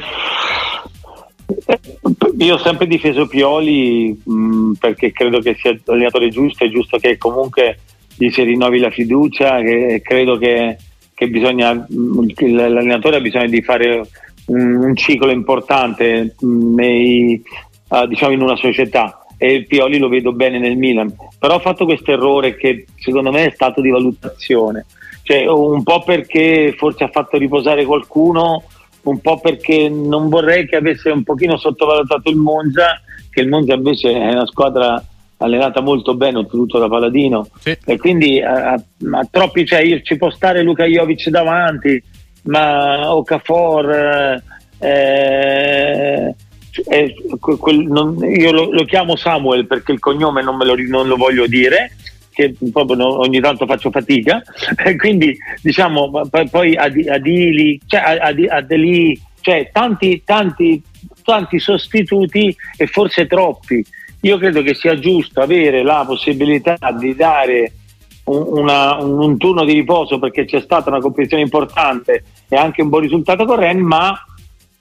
io 2.38 2.54
ho 2.54 2.58
sempre 2.58 2.86
difeso 2.86 3.26
Pioli 3.26 4.18
mh, 4.24 4.32
mm, 4.32 4.72
perché 4.80 5.12
credo 5.12 5.40
che 5.40 5.54
sia 5.58 5.78
l'allenatore 5.84 6.30
giusto, 6.30 6.64
è 6.64 6.70
giusto 6.70 6.96
che 6.96 7.18
comunque 7.18 7.78
gli 8.16 8.30
si 8.30 8.42
rinnovi 8.42 8.78
la 8.78 8.90
fiducia, 8.90 9.60
che 9.60 10.00
credo 10.02 10.38
che, 10.38 10.78
che 11.14 11.28
bisogna, 11.28 11.74
mm, 11.74 12.28
l'allenatore 12.54 13.16
ha 13.16 13.20
bisogno 13.20 13.48
di 13.48 13.60
fare 13.60 14.00
un, 14.46 14.76
un 14.76 14.96
ciclo 14.96 15.30
importante 15.30 16.34
mm, 16.42 16.74
nei, 16.74 17.42
uh, 17.88 18.06
diciamo 18.06 18.32
in 18.32 18.40
una 18.40 18.56
società 18.56 19.25
e 19.38 19.64
Pioli 19.68 19.98
lo 19.98 20.08
vedo 20.08 20.32
bene 20.32 20.58
nel 20.58 20.76
Milan, 20.76 21.14
però 21.38 21.56
ha 21.56 21.60
fatto 21.60 21.84
questo 21.84 22.12
errore 22.12 22.56
che 22.56 22.86
secondo 22.96 23.30
me 23.30 23.46
è 23.46 23.50
stato 23.50 23.80
di 23.80 23.90
valutazione, 23.90 24.86
cioè 25.22 25.46
un 25.46 25.82
po' 25.82 26.02
perché 26.02 26.74
forse 26.76 27.04
ha 27.04 27.08
fatto 27.08 27.36
riposare 27.36 27.84
qualcuno, 27.84 28.64
un 29.02 29.20
po' 29.20 29.38
perché 29.38 29.88
non 29.88 30.28
vorrei 30.28 30.66
che 30.66 30.76
avesse 30.76 31.10
un 31.10 31.22
pochino 31.22 31.56
sottovalutato 31.56 32.30
il 32.30 32.36
Monza, 32.36 33.00
che 33.30 33.40
il 33.40 33.48
Monza 33.48 33.74
invece 33.74 34.12
è 34.12 34.30
una 34.30 34.46
squadra 34.46 35.02
allenata 35.38 35.80
molto 35.80 36.14
bene, 36.14 36.38
oltretutto 36.38 36.78
da 36.78 36.88
Paladino, 36.88 37.46
sì. 37.58 37.76
e 37.84 37.98
quindi 37.98 38.40
a, 38.40 38.72
a, 38.72 39.28
troppi, 39.30 39.66
cioè, 39.66 40.00
ci 40.02 40.16
può 40.16 40.30
stare 40.30 40.62
Luka 40.62 40.84
Jovic 40.84 41.28
davanti, 41.28 42.02
ma 42.44 43.14
Okafor... 43.14 44.42
Eh, 44.78 46.34
eh, 46.86 47.14
quel, 47.38 47.78
non, 47.80 48.18
io 48.22 48.52
lo, 48.52 48.70
lo, 48.70 48.84
chiamo 48.84 49.16
Samuel 49.16 49.66
perché 49.66 49.92
il 49.92 49.98
cognome 49.98 50.42
non, 50.42 50.58
lo, 50.58 50.74
non 50.88 51.06
lo, 51.06 51.16
voglio 51.16 51.46
dire, 51.46 51.96
che 52.32 52.54
proprio 52.72 53.18
ogni 53.20 53.40
tanto 53.40 53.66
faccio 53.66 53.90
fatica, 53.90 54.42
quindi 54.98 55.36
diciamo 55.62 56.10
poi 56.50 56.76
Adili, 56.76 57.80
cioè, 57.86 58.18
Adeli, 58.48 59.20
cioè 59.40 59.70
tanti, 59.72 60.22
tanti, 60.24 60.82
tanti 61.24 61.58
sostituti 61.58 62.54
e 62.76 62.86
forse 62.86 63.26
troppi. 63.26 63.84
Io 64.22 64.38
credo 64.38 64.62
che 64.62 64.74
sia 64.74 64.98
giusto 64.98 65.40
avere 65.40 65.82
la 65.82 66.04
possibilità 66.06 66.76
di 66.98 67.14
dare 67.14 67.72
un, 68.24 68.44
una, 68.58 68.96
un, 68.96 69.36
turno 69.36 69.64
di 69.64 69.72
riposo 69.72 70.18
perché 70.18 70.44
c'è 70.46 70.60
stata 70.60 70.90
una 70.90 71.00
competizione 71.00 71.42
importante 71.42 72.24
e 72.48 72.56
anche 72.56 72.82
un 72.82 72.88
buon 72.88 73.02
risultato 73.02 73.44
con 73.44 73.56
Ren, 73.56 73.80
ma 73.80 74.14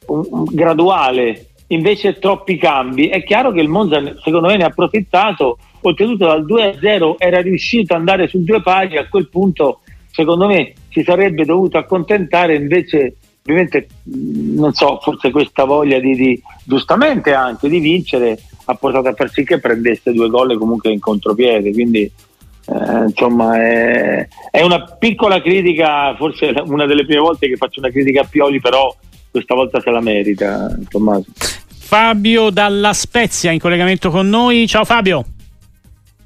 un, 0.07 0.23
un 0.29 0.43
graduale 0.45 1.49
invece 1.67 2.19
troppi 2.19 2.57
cambi. 2.57 3.07
È 3.07 3.23
chiaro 3.23 3.51
che 3.51 3.61
il 3.61 3.69
Monza 3.69 4.01
secondo 4.23 4.47
me 4.47 4.57
ne 4.57 4.63
ha 4.63 4.67
approfittato, 4.67 5.57
oltretutto 5.81 6.25
dal 6.25 6.45
2-0 6.45 7.15
era 7.17 7.41
riuscito 7.41 7.93
ad 7.93 7.99
andare 7.99 8.27
su 8.27 8.43
due 8.43 8.61
pari, 8.61 8.97
a 8.97 9.07
quel 9.07 9.29
punto 9.29 9.79
secondo 10.11 10.47
me 10.47 10.73
si 10.89 11.03
sarebbe 11.03 11.43
dovuto 11.43 11.77
accontentare, 11.77 12.55
invece 12.55 13.15
ovviamente 13.41 13.87
non 14.03 14.73
so, 14.73 14.99
forse 15.01 15.29
questa 15.29 15.65
voglia 15.65 15.99
di, 15.99 16.15
di 16.15 16.41
giustamente 16.63 17.33
anche 17.33 17.69
di 17.69 17.79
vincere 17.79 18.39
ha 18.65 18.73
portato 18.75 19.09
a 19.09 19.13
far 19.13 19.29
sì 19.29 19.43
che 19.43 19.59
prendesse 19.59 20.11
due 20.11 20.29
gol 20.29 20.57
comunque 20.57 20.91
in 20.91 20.99
contropiede, 20.99 21.71
quindi 21.71 22.01
eh, 22.01 23.03
insomma 23.07 23.61
è, 23.61 24.27
è, 24.49 24.61
una 24.63 24.83
piccola 24.97 25.39
critica, 25.41 26.15
forse 26.15 26.53
una 26.65 26.87
delle 26.87 27.05
prime 27.05 27.21
volte 27.21 27.47
che 27.47 27.57
faccio 27.57 27.79
una 27.79 27.91
critica 27.91 28.21
a 28.21 28.27
Pioli, 28.27 28.59
però 28.59 28.93
questa 29.35 29.53
volta 29.53 29.81
se 29.81 29.91
la 29.91 29.99
merita 29.99 30.73
Tommaso. 30.87 31.25
Fabio 31.77 32.49
dalla 32.51 32.93
Spezia 32.93 33.51
in 33.51 33.59
collegamento 33.59 34.09
con 34.09 34.29
noi. 34.29 34.65
Ciao 34.65 34.85
Fabio. 34.85 35.25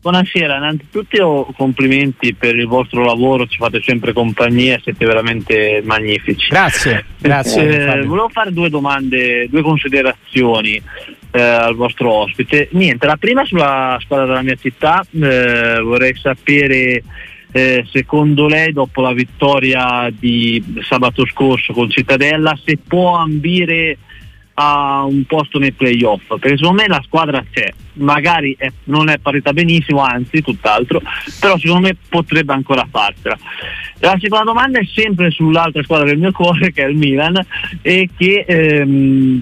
Buonasera, 0.01 0.57
innanzitutto 0.57 1.51
complimenti 1.57 2.33
per 2.33 2.55
il 2.55 2.67
vostro 2.67 3.03
lavoro, 3.03 3.47
ci 3.47 3.57
fate 3.57 3.81
sempre 3.81 4.13
compagnia, 4.13 4.79
siete 4.81 5.05
veramente 5.05 5.81
magnifici. 5.83 6.47
Grazie, 6.49 7.03
grazie. 7.19 7.97
Eh, 7.97 8.05
volevo 8.05 8.29
fare 8.29 8.53
due 8.53 8.69
domande, 8.69 9.49
due 9.49 9.61
considerazioni 9.61 10.81
eh, 11.31 11.41
al 11.41 11.75
vostro 11.75 12.13
ospite. 12.13 12.69
Niente, 12.71 13.07
la 13.07 13.17
prima 13.17 13.43
sulla 13.43 13.97
squadra 13.99 14.27
della 14.27 14.41
mia 14.43 14.55
città, 14.55 15.03
eh, 15.11 15.81
vorrei 15.81 16.15
sapere 16.15 17.03
eh, 17.51 17.85
secondo 17.91 18.47
lei 18.47 18.71
dopo 18.71 19.01
la 19.01 19.13
vittoria 19.13 20.11
di 20.11 20.63
sabato 20.81 21.25
scorso 21.25 21.73
con 21.73 21.89
Cittadella 21.89 22.57
se 22.63 22.77
può 22.77 23.15
ambire 23.15 23.97
a 24.53 25.03
un 25.03 25.23
posto 25.23 25.57
nei 25.57 25.71
playoff? 25.71 26.27
Perché 26.27 26.57
secondo 26.57 26.81
me 26.81 26.87
la 26.87 27.01
squadra 27.03 27.43
c'è. 27.49 27.71
Magari 27.93 28.55
è, 28.57 28.71
non 28.85 29.09
è 29.09 29.17
parita 29.17 29.51
benissimo 29.51 30.01
anzi 30.01 30.41
tutt'altro 30.41 31.01
però 31.39 31.57
secondo 31.57 31.87
me 31.87 31.97
potrebbe 32.07 32.53
ancora 32.53 32.87
farcela. 32.89 33.37
La 33.99 34.17
seconda 34.21 34.45
domanda 34.45 34.79
è 34.79 34.85
sempre 34.85 35.31
sull'altra 35.31 35.81
squadra 35.81 36.05
del 36.05 36.19
mio 36.19 36.31
cuore 36.31 36.71
che 36.71 36.83
è 36.83 36.87
il 36.87 36.97
Milan 36.97 37.43
e 37.81 38.09
che 38.15 38.45
ehm, 38.47 39.41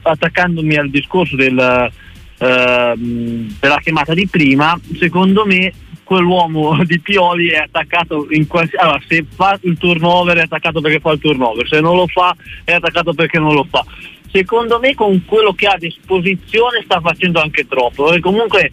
attaccandomi 0.00 0.74
al 0.76 0.88
discorso 0.88 1.36
del, 1.36 1.90
ehm, 2.38 3.56
della 3.60 3.78
chiamata 3.80 4.14
di 4.14 4.26
prima 4.26 4.78
secondo 4.98 5.44
me 5.44 5.72
quell'uomo 6.04 6.82
di 6.84 7.00
Pioli 7.00 7.48
è 7.48 7.58
attaccato 7.58 8.26
in 8.30 8.46
qualsiasi 8.46 8.84
allora 8.84 9.00
se 9.06 9.24
fa 9.34 9.58
il 9.62 9.78
turnover 9.78 10.36
è 10.36 10.42
attaccato 10.42 10.80
perché 10.80 11.00
fa 11.00 11.12
il 11.12 11.20
turnover 11.20 11.66
se 11.66 11.80
non 11.80 11.96
lo 11.96 12.06
fa 12.06 12.34
è 12.64 12.72
attaccato 12.72 13.12
perché 13.12 13.38
non 13.38 13.54
lo 13.54 13.66
fa. 13.68 13.84
Secondo 14.30 14.78
me 14.78 14.94
con 14.94 15.24
quello 15.26 15.52
che 15.52 15.66
ha 15.66 15.72
a 15.72 15.78
disposizione 15.78 16.82
sta 16.84 17.00
facendo 17.00 17.40
anche 17.40 17.66
troppo 17.66 18.04
perché 18.04 18.20
comunque 18.20 18.70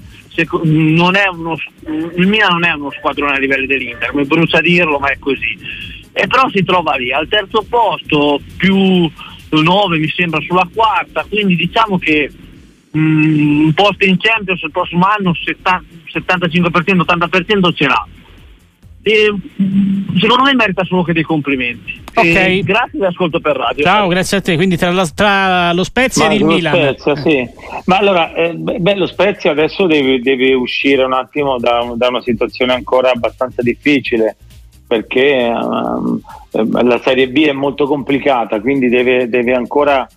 non 0.64 1.16
uno, 1.34 1.58
il 2.16 2.28
Milan 2.28 2.52
non 2.52 2.64
è 2.64 2.72
uno 2.72 2.92
squadrone 2.92 3.36
a 3.36 3.40
livello 3.40 3.66
dell'Inter 3.66 4.14
mi 4.14 4.26
brucia 4.26 4.62
dirlo 4.62 5.00
ma 5.00 5.10
è 5.10 5.20
così. 5.20 5.58
E 6.12 6.28
però 6.28 6.50
si 6.50 6.64
trova 6.64 6.96
lì 6.96 7.12
al 7.12 7.28
terzo 7.28 7.66
posto 7.68 8.40
più 8.58 9.10
9 9.50 9.98
mi 9.98 10.10
sembra 10.10 10.40
sulla 10.42 10.68
quarta 10.74 11.26
quindi 11.28 11.56
diciamo 11.56 11.98
che 11.98 12.30
un 12.92 13.72
posto 13.74 14.06
in 14.06 14.18
Champions 14.18 14.62
il 14.64 14.72
prossimo 14.72 15.06
anno 15.06 15.34
70, 15.34 15.84
75% 16.12 17.04
80% 17.06 17.74
ce 17.74 17.88
l'ha 17.88 18.08
e, 19.02 19.34
secondo 20.20 20.44
me 20.44 20.54
merita 20.54 20.84
solo 20.84 21.04
che 21.04 21.14
dei 21.14 21.24
complimenti. 21.24 22.02
Okay. 22.14 22.64
grazie 22.64 23.06
ascolto 23.06 23.40
per 23.40 23.56
radio. 23.56 23.84
Ciao, 23.84 24.08
grazie 24.08 24.38
a 24.38 24.42
te. 24.42 24.56
Quindi 24.56 24.78
tra, 24.78 24.92
la, 24.92 25.08
tra 25.08 25.72
lo 25.74 25.84
Spezia 25.84 26.26
Ma 26.26 26.32
e 26.32 26.36
il 26.36 26.44
Milan. 26.44 26.74
Spezia, 26.74 27.16
sì. 27.16 27.50
Ma 27.86 27.98
allora, 27.98 28.34
eh, 28.34 28.54
beh, 28.54 28.96
lo 28.96 29.08
Spezia 29.08 29.52
adesso 29.52 29.88
deve, 29.88 30.20
deve 30.20 30.54
uscire 30.54 31.04
un 31.04 31.14
attimo 31.14 31.58
da, 31.60 31.92
da, 31.96 32.10
una 32.10 32.22
situazione 32.22 32.74
ancora 32.74 33.12
abbastanza 33.12 33.62
difficile 33.62 34.36
perché 34.86 35.50
um, 35.54 36.20
la 36.52 37.00
Serie 37.04 37.30
B 37.30 37.46
è 37.46 37.52
molto 37.52 37.86
complicata, 37.86 38.60
quindi 38.60 38.90
deve, 38.90 39.30
deve 39.30 39.54
ancora 39.54 40.08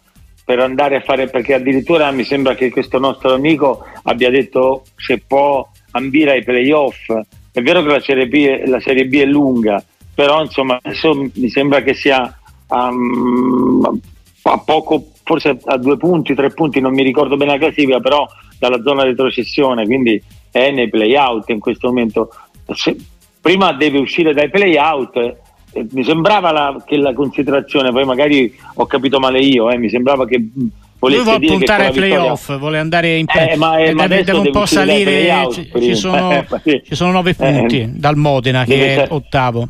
per 0.52 0.60
andare 0.60 0.96
a 0.96 1.00
fare 1.00 1.28
perché 1.28 1.54
addirittura 1.54 2.10
mi 2.10 2.24
sembra 2.24 2.54
che 2.54 2.70
questo 2.70 2.98
nostro 2.98 3.32
amico 3.32 3.86
abbia 4.02 4.28
detto 4.28 4.82
se 4.96 5.22
può 5.26 5.66
ambire 5.92 6.32
ai 6.32 6.44
playoff 6.44 7.10
è 7.50 7.62
vero 7.62 7.80
che 7.80 7.88
la 7.88 8.00
Serie 8.00 8.28
B 8.28 8.66
la 8.66 8.80
serie 8.80 9.06
B 9.06 9.14
è 9.14 9.24
lunga, 9.24 9.82
però 10.14 10.42
insomma 10.42 10.78
adesso 10.82 11.14
mi 11.14 11.48
sembra 11.48 11.80
che 11.80 11.94
sia 11.94 12.38
um, 12.68 13.98
a 14.42 14.58
poco, 14.58 15.12
forse 15.22 15.58
a 15.64 15.78
due 15.78 15.96
punti, 15.96 16.34
tre 16.34 16.50
punti, 16.50 16.80
non 16.80 16.92
mi 16.92 17.02
ricordo 17.02 17.38
bene 17.38 17.52
la 17.52 17.58
classifica, 17.58 18.00
però 18.00 18.26
dalla 18.58 18.82
zona 18.82 19.04
retrocessione, 19.04 19.86
quindi 19.86 20.22
è 20.50 20.70
nei 20.70 20.90
play-out 20.90 21.48
in 21.48 21.60
questo 21.60 21.88
momento. 21.88 22.28
Se, 22.74 22.94
prima 23.40 23.72
deve 23.72 23.98
uscire 23.98 24.34
dai 24.34 24.50
play-out. 24.50 25.40
Eh, 25.72 25.86
mi 25.92 26.04
sembrava 26.04 26.50
la, 26.50 26.82
che 26.84 26.96
la 26.96 27.12
considerazione, 27.12 27.90
poi 27.90 28.04
magari 28.04 28.54
ho 28.74 28.86
capito 28.86 29.18
male 29.18 29.40
io, 29.40 29.70
eh, 29.70 29.78
mi 29.78 29.88
sembrava 29.88 30.26
che 30.26 30.36
lui 30.36 31.22
vuole 31.22 31.46
puntare 31.46 31.86
ai 31.86 31.92
playoff, 31.92 32.40
vittoria... 32.40 32.60
vuole 32.60 32.78
andare 32.78 33.16
in 33.16 33.24
play. 33.26 33.52
Eh, 33.52 33.56
ma, 33.56 33.78
eh, 33.82 33.92
ma 33.92 34.06
deve, 34.06 34.24
deve 34.24 34.38
un 34.38 34.50
po' 34.50 34.66
salire. 34.66 35.48
Ci, 35.50 35.70
ci, 35.80 35.94
sono, 35.94 36.44
sì. 36.62 36.82
ci, 36.84 36.94
sono, 36.94 37.12
nove 37.12 37.34
punti 37.34 37.80
eh, 37.80 37.88
dal 37.88 38.16
Modena 38.16 38.64
che 38.64 38.94
è 38.96 39.06
ottavo. 39.08 39.68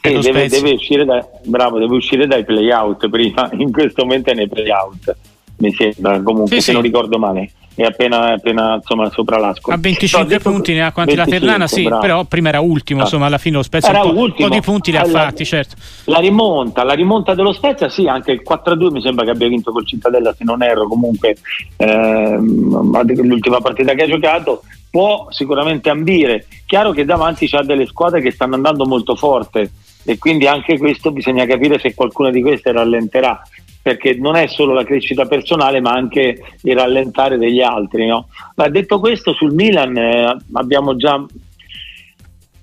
Sì, 0.00 0.18
deve, 0.18 0.48
deve, 0.48 0.70
uscire 0.72 1.04
da, 1.04 1.26
bravo, 1.44 1.78
deve 1.78 1.96
uscire 1.96 2.26
dai 2.26 2.44
playout 2.44 3.08
prima, 3.08 3.50
in 3.58 3.72
questo 3.72 4.04
momento 4.04 4.30
è 4.30 4.34
nei 4.34 4.48
playout, 4.48 5.16
mi 5.58 5.72
sembra 5.72 6.20
comunque, 6.22 6.56
sì, 6.56 6.62
se 6.62 6.72
non 6.72 6.82
ricordo 6.82 7.18
male 7.18 7.50
è 7.76 7.84
appena, 7.84 8.32
appena 8.32 8.74
insomma, 8.76 9.10
sopra 9.10 9.38
l'asco. 9.38 9.70
A 9.70 9.76
25 9.76 10.34
no, 10.34 10.40
punti 10.40 10.72
ne 10.72 10.82
ha 10.82 10.92
quanti 10.92 11.14
25, 11.14 11.16
la 11.16 11.46
Ternana, 11.46 11.66
sì, 11.66 11.82
bravo. 11.84 12.00
però 12.00 12.24
prima 12.24 12.48
era 12.48 12.60
ultimo, 12.60 13.00
ah. 13.00 13.04
insomma, 13.04 13.26
alla 13.26 13.38
fine 13.38 13.56
lo 13.56 13.62
Spezia 13.62 13.90
era 13.90 14.02
un, 14.02 14.14
po', 14.14 14.22
un 14.22 14.34
po' 14.34 14.48
di 14.48 14.60
punti 14.62 14.90
li 14.90 14.96
ha 14.96 15.02
allora, 15.02 15.24
fatti, 15.24 15.44
certo. 15.44 15.76
La 16.04 16.18
rimonta, 16.18 16.84
la 16.84 16.94
rimonta 16.94 17.34
dello 17.34 17.52
Spezia, 17.52 17.88
sì, 17.90 18.06
anche 18.06 18.32
il 18.32 18.42
4-2 18.48 18.90
mi 18.90 19.02
sembra 19.02 19.24
che 19.24 19.30
abbia 19.32 19.48
vinto 19.48 19.72
col 19.72 19.86
Cittadella, 19.86 20.32
se 20.32 20.44
non 20.44 20.62
erro, 20.62 20.88
comunque 20.88 21.36
ehm, 21.76 23.22
l'ultima 23.22 23.60
partita 23.60 23.92
che 23.92 24.04
ha 24.04 24.08
giocato 24.08 24.62
può 24.90 25.26
sicuramente 25.28 25.90
ambire. 25.90 26.46
Chiaro 26.64 26.92
che 26.92 27.04
davanti 27.04 27.46
c'ha 27.46 27.62
delle 27.62 27.84
squadre 27.84 28.22
che 28.22 28.30
stanno 28.30 28.54
andando 28.54 28.86
molto 28.86 29.14
forte 29.14 29.70
e 30.04 30.16
quindi 30.16 30.46
anche 30.46 30.78
questo 30.78 31.10
bisogna 31.10 31.44
capire 31.44 31.78
se 31.78 31.94
qualcuna 31.94 32.30
di 32.30 32.40
queste 32.40 32.72
rallenterà 32.72 33.42
perché 33.86 34.14
non 34.14 34.34
è 34.34 34.48
solo 34.48 34.72
la 34.72 34.82
crescita 34.82 35.26
personale 35.26 35.78
ma 35.80 35.92
anche 35.92 36.42
il 36.62 36.74
rallentare 36.74 37.38
degli 37.38 37.60
altri. 37.60 38.04
No? 38.08 38.26
Ma 38.56 38.68
detto 38.68 38.98
questo 38.98 39.32
sul 39.32 39.54
Milan 39.54 39.96
eh, 39.96 40.36
abbiamo 40.54 40.96
già 40.96 41.24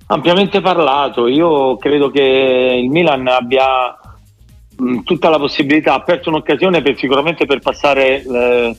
ampiamente 0.08 0.60
parlato, 0.60 1.28
io 1.28 1.78
credo 1.78 2.12
che 2.12 2.20
il 2.84 2.90
Milan 2.90 3.26
abbia 3.28 3.98
mh, 4.76 4.84
mm, 4.84 5.00
tutta 5.04 5.30
la 5.30 5.40
possibilità, 5.40 5.94
ha 5.94 6.02
perso 6.02 6.28
un'occasione 6.28 6.82
per, 6.82 6.98
sicuramente 6.98 7.46
per 7.46 7.60
passare 7.60 8.22
eh, 8.22 8.76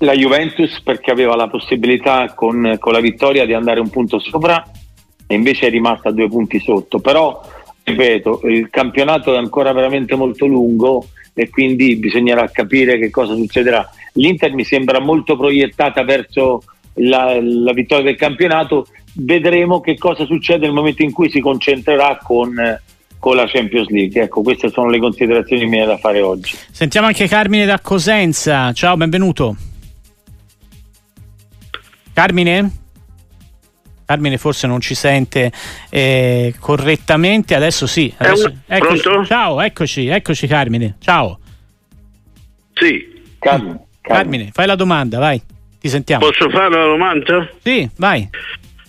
la 0.00 0.12
Juventus 0.12 0.82
perché 0.82 1.12
aveva 1.12 1.34
la 1.34 1.48
possibilità 1.48 2.34
con, 2.34 2.76
con 2.78 2.92
la 2.92 3.00
vittoria 3.00 3.46
di 3.46 3.54
andare 3.54 3.80
un 3.80 3.88
punto 3.88 4.18
sopra 4.18 4.62
e 5.26 5.34
invece 5.34 5.68
è 5.68 5.70
rimasta 5.70 6.10
due 6.10 6.28
punti 6.28 6.60
sotto, 6.60 6.98
però 6.98 7.40
ripeto, 7.84 8.42
il 8.48 8.68
campionato 8.68 9.32
è 9.32 9.38
ancora 9.38 9.72
veramente 9.72 10.14
molto 10.14 10.44
lungo 10.44 11.06
e 11.34 11.50
quindi 11.50 11.96
bisognerà 11.96 12.48
capire 12.50 12.98
che 12.98 13.10
cosa 13.10 13.34
succederà. 13.34 13.86
L'Inter 14.14 14.54
mi 14.54 14.64
sembra 14.64 15.00
molto 15.00 15.36
proiettata 15.36 16.04
verso 16.04 16.62
la, 16.94 17.36
la 17.40 17.72
vittoria 17.72 18.04
del 18.04 18.16
campionato, 18.16 18.86
vedremo 19.14 19.80
che 19.80 19.98
cosa 19.98 20.24
succede 20.24 20.66
nel 20.66 20.74
momento 20.74 21.02
in 21.02 21.12
cui 21.12 21.28
si 21.28 21.40
concentrerà 21.40 22.18
con, 22.22 22.54
con 23.18 23.36
la 23.36 23.46
Champions 23.46 23.88
League. 23.88 24.22
Ecco, 24.22 24.42
queste 24.42 24.70
sono 24.70 24.88
le 24.88 25.00
considerazioni 25.00 25.66
mie 25.66 25.84
da 25.84 25.98
fare 25.98 26.20
oggi. 26.20 26.56
Sentiamo 26.70 27.08
anche 27.08 27.26
Carmine 27.26 27.66
da 27.66 27.80
Cosenza. 27.80 28.72
Ciao, 28.72 28.96
benvenuto. 28.96 29.56
Carmine? 32.12 32.83
Carmine 34.04 34.38
forse 34.38 34.66
non 34.66 34.80
ci 34.80 34.94
sente 34.94 35.50
eh, 35.90 36.54
correttamente, 36.58 37.54
adesso 37.54 37.86
sì. 37.86 38.12
Adesso, 38.16 38.52
eccoci, 38.66 39.08
ciao, 39.26 39.60
eccoci, 39.60 40.06
eccoci 40.08 40.46
Carmine, 40.46 40.96
ciao. 41.00 41.38
Sì. 42.74 43.12
Carmine, 43.38 43.86
Carmine, 44.00 44.50
fai 44.52 44.66
la 44.66 44.74
domanda, 44.74 45.18
vai, 45.18 45.40
ti 45.80 45.88
sentiamo. 45.88 46.26
Posso 46.26 46.50
fare 46.50 46.70
la 46.70 46.84
domanda? 46.84 47.48
Sì, 47.62 47.88
vai. 47.96 48.28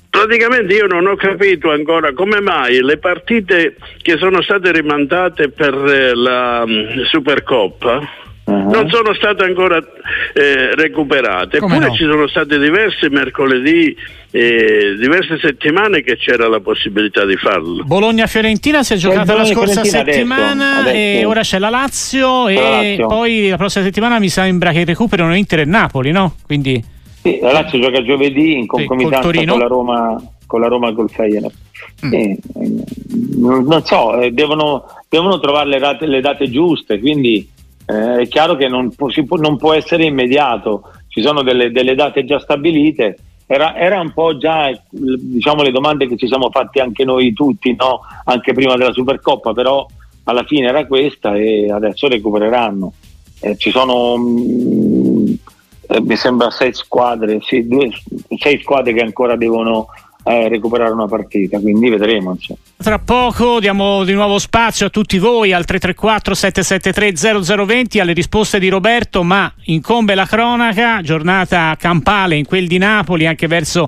Praticamente 0.09 0.73
io 0.73 0.87
non 0.87 1.07
ho 1.07 1.15
capito 1.15 1.71
ancora 1.71 2.13
come 2.13 2.39
mai 2.39 2.81
le 2.81 2.97
partite 2.97 3.75
che 4.01 4.17
sono 4.17 4.41
state 4.41 4.71
rimandate 4.71 5.49
per 5.49 5.73
eh, 5.73 6.15
la 6.15 6.63
um, 6.65 7.03
Supercoppa 7.03 8.23
Uh-huh. 8.45 8.69
non 8.69 8.87
sono 8.89 9.11
state 9.15 9.43
ancora 9.43 9.77
eh, 10.33 10.75
recuperate. 10.75 11.57
Come 11.57 11.77
Eppure 11.77 11.89
no? 11.89 11.95
ci 11.95 12.03
sono 12.03 12.27
state 12.27 12.59
diverse 12.59 13.09
mercoledì, 13.09 13.95
eh, 14.29 14.95
diverse 14.99 15.39
settimane 15.39 16.03
che 16.03 16.15
c'era 16.15 16.47
la 16.47 16.59
possibilità 16.59 17.25
di 17.25 17.37
farlo. 17.37 17.83
Bologna-Fiorentina 17.83 18.83
si 18.83 18.93
è 18.93 18.97
giocata 18.97 19.35
la 19.35 19.45
scorsa 19.45 19.83
settimana 19.83 20.77
adesso, 20.77 20.89
adesso. 20.89 21.19
e 21.19 21.25
ora 21.25 21.41
c'è 21.41 21.57
la 21.57 21.69
Lazio 21.69 22.47
e 22.47 22.53
la 22.53 22.69
Lazio. 22.69 23.07
poi 23.07 23.49
la 23.49 23.57
prossima 23.57 23.83
settimana 23.83 24.19
mi 24.19 24.29
sembra 24.29 24.71
che 24.71 24.85
recuperano 24.85 25.35
Inter 25.35 25.61
e 25.61 25.65
Napoli, 25.65 26.11
no? 26.11 26.35
Quindi... 26.45 26.83
Sì, 27.23 27.39
la 27.41 27.51
Lazio 27.51 27.79
gioca 27.79 28.03
giovedì 28.03 28.59
in 28.59 28.67
concomitanza 28.67 29.31
sì, 29.31 29.45
con 29.45 29.57
la 29.57 29.65
Roma 29.65 30.21
con 30.45 30.61
la 30.61 30.67
Roma 30.67 30.93
col 30.93 31.09
Feyenoord. 31.09 31.55
Mm. 32.05 32.13
Eh, 32.13 32.37
non, 33.37 33.63
non, 33.65 33.83
so, 33.83 34.19
eh, 34.19 34.31
devono, 34.31 34.85
devono, 35.09 35.39
trovare 35.39 35.69
le 35.69 35.79
date, 35.79 36.05
le 36.05 36.21
date 36.21 36.49
giuste, 36.49 36.99
quindi 36.99 37.49
eh, 37.85 38.21
è 38.21 38.27
chiaro 38.27 38.55
che 38.55 38.67
non 38.67 38.93
può, 38.93 39.09
può, 39.25 39.37
non 39.37 39.57
può, 39.57 39.73
essere 39.73 40.05
immediato, 40.05 40.91
ci 41.07 41.21
sono 41.21 41.43
delle, 41.43 41.71
delle 41.71 41.95
date 41.95 42.25
già 42.25 42.39
stabilite. 42.39 43.17
Era, 43.47 43.75
era, 43.75 43.99
un 43.99 44.11
po' 44.11 44.37
già 44.37 44.71
diciamo, 44.89 45.61
le 45.61 45.71
domande 45.71 46.07
che 46.07 46.17
ci 46.17 46.27
siamo 46.27 46.49
fatti 46.49 46.79
anche 46.79 47.05
noi 47.05 47.31
tutti, 47.33 47.75
no? 47.77 48.01
anche 48.23 48.53
prima 48.53 48.75
della 48.75 48.91
Supercoppa, 48.91 49.53
però 49.53 49.85
alla 50.23 50.43
fine 50.43 50.67
era 50.67 50.87
questa 50.87 51.35
e 51.35 51.71
adesso 51.71 52.07
recupereranno. 52.07 52.93
Eh, 53.41 53.55
ci 53.57 53.69
sono, 53.69 54.17
mh, 54.17 54.29
mm, 54.29 55.33
eh, 55.89 56.01
mi 56.01 56.15
sembra, 56.15 56.49
sei 56.49 56.73
squadre, 56.73 57.39
sì, 57.41 57.67
due, 57.67 57.91
sei 58.39 58.59
squadre 58.61 58.93
che 58.93 59.01
ancora 59.01 59.35
devono 59.35 59.87
eh, 60.27 60.49
recuperare 60.49 60.91
una 60.91 61.05
partita, 61.05 61.59
quindi 61.59 61.89
vedremo. 61.89 62.31
Insomma. 62.31 62.59
Tra 62.77 62.97
poco 62.97 63.59
diamo 63.59 64.03
di 64.03 64.13
nuovo 64.13 64.39
spazio 64.39 64.87
a 64.87 64.89
tutti 64.89 65.19
voi 65.19 65.53
al 65.53 65.65
334 65.65 66.33
773 66.33 67.65
0020 67.65 67.99
alle 67.99 68.13
risposte 68.13 68.57
di 68.57 68.67
Roberto, 68.69 69.21
ma 69.23 69.51
incombe 69.65 70.15
la 70.15 70.25
cronaca, 70.25 71.01
giornata 71.01 71.75
campale 71.77 72.35
in 72.35 72.45
quel 72.45 72.67
di 72.67 72.79
Napoli 72.79 73.27
anche 73.27 73.45
verso 73.45 73.87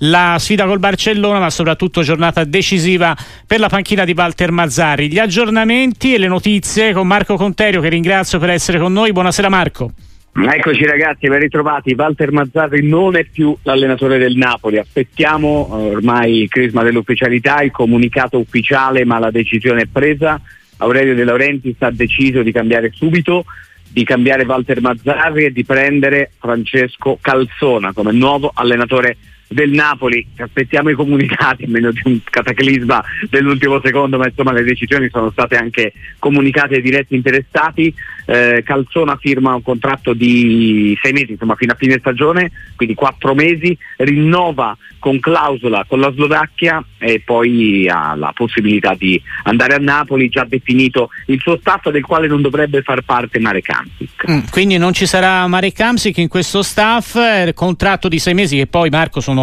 la 0.00 0.36
sfida 0.38 0.66
col 0.66 0.78
Barcellona, 0.78 1.38
ma 1.38 1.50
soprattutto 1.50 2.02
giornata 2.02 2.44
decisiva 2.44 3.16
per 3.46 3.58
la 3.58 3.68
panchina 3.68 4.04
di 4.04 4.12
Walter 4.14 4.52
Mazzari. 4.52 5.10
Gli 5.10 5.18
aggiornamenti 5.18 6.12
e 6.12 6.18
le 6.18 6.28
notizie 6.28 6.92
con 6.92 7.06
Marco 7.06 7.36
Conterio 7.36 7.80
che 7.80 7.88
ringrazio 7.88 8.38
per 8.38 8.50
essere 8.50 8.78
con 8.78 8.92
noi. 8.92 9.12
Buonasera 9.12 9.48
Marco. 9.48 9.92
Eccoci 10.40 10.84
ragazzi, 10.86 11.26
ben 11.26 11.40
ritrovati. 11.40 11.94
Walter 11.96 12.30
Mazzarri 12.30 12.86
non 12.86 13.16
è 13.16 13.24
più 13.24 13.56
l'allenatore 13.62 14.18
del 14.18 14.36
Napoli. 14.36 14.78
Aspettiamo 14.78 15.68
eh, 15.68 15.94
ormai 15.96 16.42
il 16.42 16.48
crisma 16.48 16.84
dell'ufficialità, 16.84 17.60
il 17.62 17.72
comunicato 17.72 18.38
ufficiale, 18.38 19.04
ma 19.04 19.18
la 19.18 19.32
decisione 19.32 19.82
è 19.82 19.86
presa. 19.86 20.40
Aurelio 20.76 21.16
De 21.16 21.24
Laurentiis 21.24 21.76
ha 21.80 21.90
deciso 21.90 22.42
di 22.42 22.52
cambiare 22.52 22.92
subito, 22.94 23.46
di 23.88 24.04
cambiare 24.04 24.44
Walter 24.44 24.80
Mazzarri 24.80 25.46
e 25.46 25.52
di 25.52 25.64
prendere 25.64 26.30
Francesco 26.38 27.18
Calzona 27.20 27.92
come 27.92 28.12
nuovo 28.12 28.52
allenatore 28.54 29.16
del 29.48 29.70
Napoli, 29.70 30.26
aspettiamo 30.36 30.90
i 30.90 30.94
comunicati, 30.94 31.66
meno 31.68 31.90
di 31.90 32.00
un 32.04 32.20
cataclisma 32.22 33.02
dell'ultimo 33.28 33.80
secondo, 33.82 34.18
ma 34.18 34.26
insomma 34.26 34.52
le 34.52 34.62
decisioni 34.62 35.08
sono 35.10 35.30
state 35.30 35.56
anche 35.56 35.92
comunicate 36.18 36.76
ai 36.76 36.82
diretti 36.82 37.14
interessati. 37.14 37.92
Eh, 38.26 38.62
Calzona 38.62 39.16
firma 39.16 39.54
un 39.54 39.62
contratto 39.62 40.12
di 40.12 40.96
sei 41.00 41.12
mesi, 41.12 41.32
insomma 41.32 41.54
fino 41.54 41.72
a 41.72 41.76
fine 41.76 41.98
stagione, 41.98 42.50
quindi 42.76 42.94
quattro 42.94 43.34
mesi, 43.34 43.76
rinnova 43.96 44.76
con 44.98 45.20
clausola 45.20 45.84
con 45.88 46.00
la 46.00 46.12
Slovacchia 46.12 46.84
e 46.98 47.22
poi 47.24 47.88
ha 47.88 48.14
la 48.16 48.32
possibilità 48.34 48.94
di 48.94 49.20
andare 49.44 49.74
a 49.74 49.78
Napoli, 49.78 50.28
già 50.28 50.44
definito 50.44 51.10
il 51.26 51.40
suo 51.40 51.56
staff 51.58 51.88
del 51.90 52.04
quale 52.04 52.26
non 52.26 52.42
dovrebbe 52.42 52.82
far 52.82 53.02
parte 53.02 53.38
Marek 53.38 53.68
Hamsik. 53.70 54.30
Mm, 54.30 54.38
quindi 54.50 54.76
non 54.76 54.92
ci 54.92 55.06
sarà 55.06 55.46
Marek 55.46 55.80
Hamsik 55.80 56.18
in 56.18 56.28
questo 56.28 56.62
staff, 56.62 57.14
eh, 57.14 57.52
contratto 57.54 58.08
di 58.08 58.18
sei 58.18 58.34
mesi 58.34 58.56
che 58.56 58.66
poi 58.66 58.90
Marco 58.90 59.20
sono 59.20 59.37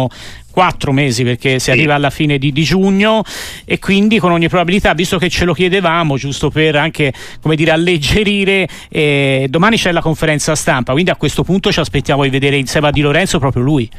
quattro 0.56 0.90
mesi 0.92 1.22
perché 1.22 1.58
si 1.58 1.66
sì. 1.66 1.70
arriva 1.70 1.94
alla 1.94 2.08
fine 2.08 2.38
di, 2.38 2.50
di, 2.50 2.62
giugno 2.62 3.22
e 3.66 3.78
quindi 3.78 4.18
con 4.18 4.32
ogni 4.32 4.48
probabilità, 4.48 4.94
visto 4.94 5.18
che 5.18 5.28
ce 5.28 5.44
lo 5.44 5.52
chiedevamo, 5.52 6.16
giusto 6.16 6.48
per 6.48 6.76
anche 6.76 7.12
come 7.42 7.56
dire, 7.56 7.72
alleggerire, 7.72 8.66
eh, 8.88 9.46
domani 9.50 9.76
c'è 9.76 9.92
la 9.92 10.00
conferenza 10.00 10.54
stampa, 10.54 10.92
quindi 10.92 11.10
a 11.10 11.16
questo 11.16 11.42
punto 11.44 11.70
ci 11.70 11.80
aspettiamo 11.80 12.22
di 12.22 12.30
vedere 12.30 12.56
insieme 12.56 12.88
a 12.88 12.90
Di 12.90 13.02
Lorenzo 13.02 13.38
proprio 13.38 13.62
lui. 13.62 13.90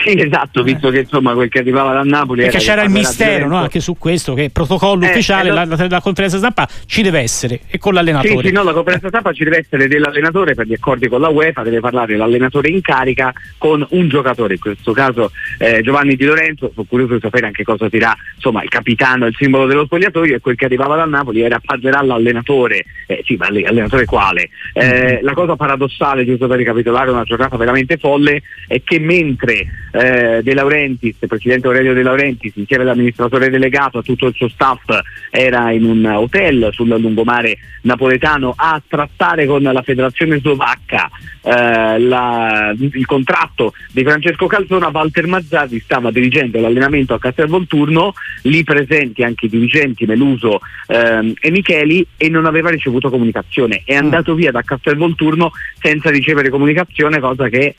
Sì, 0.00 0.20
esatto, 0.20 0.62
visto 0.62 0.90
che 0.90 1.00
insomma 1.00 1.34
quel 1.34 1.48
che 1.48 1.58
arrivava 1.58 1.92
da 1.92 2.02
Napoli. 2.02 2.42
Perché 2.42 2.58
c'era 2.58 2.82
il 2.82 2.90
mistero 2.90 3.48
no? 3.48 3.56
anche 3.56 3.80
su 3.80 3.96
questo, 3.98 4.34
che 4.34 4.48
protocollo 4.50 5.04
eh, 5.04 5.10
ufficiale, 5.10 5.48
eh, 5.48 5.52
la, 5.52 5.64
la, 5.64 5.86
la, 5.88 6.00
conferenza 6.00 6.38
stampa 6.38 6.68
ci 6.86 7.02
deve 7.02 7.18
essere 7.18 7.60
e 7.66 7.78
con 7.78 7.94
l'allenatore. 7.94 8.36
Sì, 8.40 8.46
sì, 8.46 8.52
no, 8.52 8.62
la 8.62 8.72
conferenza 8.72 9.08
stampa 9.08 9.32
ci 9.32 9.42
deve 9.42 9.58
essere 9.58 9.88
dell'allenatore 9.88 10.54
per 10.54 10.66
gli 10.66 10.74
accordi 10.74 11.08
con 11.08 11.20
la 11.20 11.28
UEFA, 11.28 11.62
deve 11.62 11.80
parlare 11.80 12.16
l'allenatore 12.16 12.68
in 12.68 12.80
carica 12.80 13.32
con 13.58 13.84
un 13.90 14.08
giocatore, 14.08 14.54
in 14.54 14.60
questo 14.60 14.92
caso 14.92 15.32
eh, 15.58 15.80
Giovanni 15.82 16.14
Di 16.14 16.24
Lorenzo, 16.24 16.70
sono 16.72 16.86
curioso 16.88 17.14
di 17.14 17.20
sapere 17.20 17.46
anche 17.46 17.64
cosa 17.64 17.88
dirà 17.88 18.16
insomma, 18.36 18.62
il 18.62 18.68
capitano, 18.68 19.26
il 19.26 19.34
simbolo 19.36 19.66
dello 19.66 19.84
spogliatoio 19.84 20.36
e 20.36 20.40
quel 20.40 20.54
che 20.54 20.66
arrivava 20.66 20.94
da 20.94 21.06
Napoli 21.06 21.40
era 21.40 21.60
parlerà 21.62 22.02
l'allenatore, 22.02 22.84
eh, 23.08 23.22
sì, 23.24 23.34
ma 23.34 23.50
l'allenatore 23.50 24.04
quale? 24.04 24.48
Eh, 24.74 25.18
mm. 25.20 25.24
La 25.24 25.32
cosa 25.32 25.56
paradossale, 25.56 26.24
giusto 26.24 26.46
per 26.46 26.58
ricapitolare 26.58 27.10
una 27.10 27.24
giornata 27.24 27.56
veramente 27.56 27.96
folle, 27.96 28.42
è 28.68 28.80
che 28.84 29.00
mentre 29.00 29.66
eh, 29.92 30.40
De 30.42 30.54
Laurentiis, 30.54 31.16
presidente 31.26 31.66
Aurelio 31.66 31.94
De 31.94 32.02
Laurentiis, 32.02 32.56
insieme 32.56 32.82
all'amministratore 32.82 33.50
delegato, 33.50 33.98
a 33.98 34.02
tutto 34.02 34.26
il 34.26 34.34
suo 34.34 34.48
staff, 34.48 34.84
era 35.30 35.70
in 35.72 35.84
un 35.84 36.04
hotel 36.04 36.68
sul 36.72 36.88
lungomare 36.88 37.58
napoletano 37.82 38.54
a 38.56 38.80
trattare 38.86 39.46
con 39.46 39.62
la 39.62 39.82
federazione 39.82 40.38
slovacca 40.38 41.08
eh, 41.42 41.98
la, 41.98 42.74
il 42.76 43.06
contratto 43.06 43.72
di 43.92 44.02
Francesco 44.02 44.46
Calzona, 44.46 44.90
Walter 44.92 45.26
Mazzardi 45.26 45.80
stava 45.80 46.10
dirigendo 46.10 46.60
l'allenamento 46.60 47.14
a 47.14 47.18
Castelvolturno, 47.18 48.14
lì 48.42 48.64
presenti 48.64 49.22
anche 49.22 49.46
i 49.46 49.48
dirigenti 49.48 50.04
Meluso 50.06 50.60
ehm, 50.86 51.34
e 51.40 51.50
Micheli 51.50 52.06
e 52.16 52.28
non 52.28 52.46
aveva 52.46 52.70
ricevuto 52.70 53.10
comunicazione. 53.10 53.82
È 53.84 53.94
andato 53.94 54.34
via 54.34 54.50
da 54.50 54.62
Castelvolturno 54.62 55.52
senza 55.80 56.10
ricevere 56.10 56.50
comunicazione, 56.50 57.20
cosa 57.20 57.48
che 57.48 57.74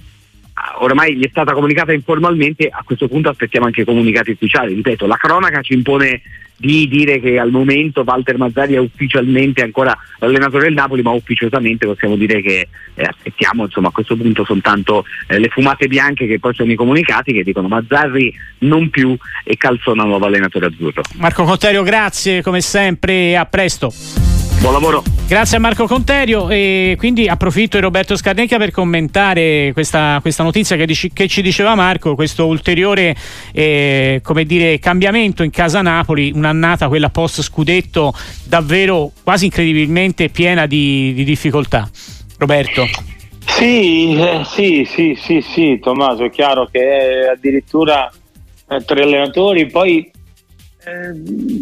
oramai 0.80 1.16
gli 1.16 1.26
è 1.26 1.30
stata 1.30 1.54
comunicata 1.54 1.94
informalmente, 1.94 2.68
a 2.72 2.82
questo 2.84 3.08
punto 3.08 3.30
aspettiamo 3.30 3.66
anche 3.66 3.84
comunicati 3.84 4.32
ufficiali. 4.32 4.74
Ripeto, 4.74 5.06
la 5.06 5.18
cronaca 5.18 5.62
ci 5.62 5.74
impone 5.74 6.22
di 6.60 6.90
dire 6.90 7.22
che 7.22 7.40
al 7.40 7.52
momento 7.52 8.04
Walter 8.06 8.38
Mazzari 8.38 8.74
è 8.74 8.80
ufficialmente 8.80 9.62
ancora 9.62 9.98
l'allenatore 10.20 10.66
del 10.66 10.74
Napoli, 10.74 11.02
ma 11.02 11.12
ufficiosamente 11.12 11.86
possiamo 11.86 12.18
dire 12.18 12.42
che 12.42 12.68
eh, 12.96 13.04
aspettiamo 13.04 13.64
insomma, 13.64 13.88
a 13.88 13.92
questo 13.92 14.18
punto 14.18 14.44
soltanto 14.44 15.06
eh, 15.28 15.40
le 15.40 15.48
fumate 15.48 15.88
bianche 15.88 16.28
che 16.28 16.38
poi 16.38 16.54
sono 16.54 16.72
i 16.72 16.76
comunicati 16.76 17.32
che 17.32 17.44
dicono 17.44 17.70
Mazzarri 17.70 18.34
non 18.60 18.90
più 18.90 19.16
e 19.46 19.56
Calzona 19.56 20.04
nuovo 20.04 20.26
allenatore 20.26 20.66
azzurro. 20.66 21.02
Marco 21.16 21.44
Cotterio, 21.44 21.82
grazie 21.84 22.42
come 22.42 22.60
sempre 22.60 23.38
a 23.38 23.46
presto. 23.46 24.39
Buon 24.60 24.74
lavoro. 24.74 25.04
Grazie 25.26 25.56
a 25.56 25.60
Marco 25.62 25.88
Conterio 25.88 26.50
e 26.50 26.96
quindi 26.98 27.30
approfitto 27.30 27.78
di 27.78 27.84
Roberto 27.84 28.18
Scarnecchia 28.18 28.58
per 28.58 28.72
commentare 28.72 29.72
questa, 29.74 30.20
questa 30.22 30.44
notizia 30.44 30.76
che, 30.76 30.86
dici, 30.86 31.14
che, 31.14 31.30
ci 31.30 31.42
diceva 31.42 31.76
Marco, 31.76 32.14
questo 32.14 32.46
ulteriore 32.46 33.16
eh, 33.54 34.22
dire, 34.46 34.80
cambiamento 34.80 35.44
in 35.44 35.50
casa 35.50 35.82
Napoli, 35.82 36.32
un'annata 36.36 36.90
quella 36.90 37.10
post 37.10 37.42
scudetto 37.42 38.14
davvero 38.44 39.12
quasi 39.24 39.46
incredibilmente 39.46 40.28
piena 40.28 40.66
di, 40.66 41.14
di 41.14 41.24
difficoltà. 41.24 41.90
Roberto. 42.38 42.86
Sì, 43.46 44.18
eh, 44.18 44.42
sì, 44.46 44.86
sì, 44.86 45.18
sì, 45.18 45.42
sì, 45.42 45.80
Tommaso, 45.82 46.26
è 46.26 46.30
chiaro 46.30 46.68
che 46.70 47.30
addirittura 47.32 48.12
eh, 48.68 48.84
tre 48.84 49.04
allenatori, 49.04 49.68
poi 49.68 50.12
eh, 50.86 51.12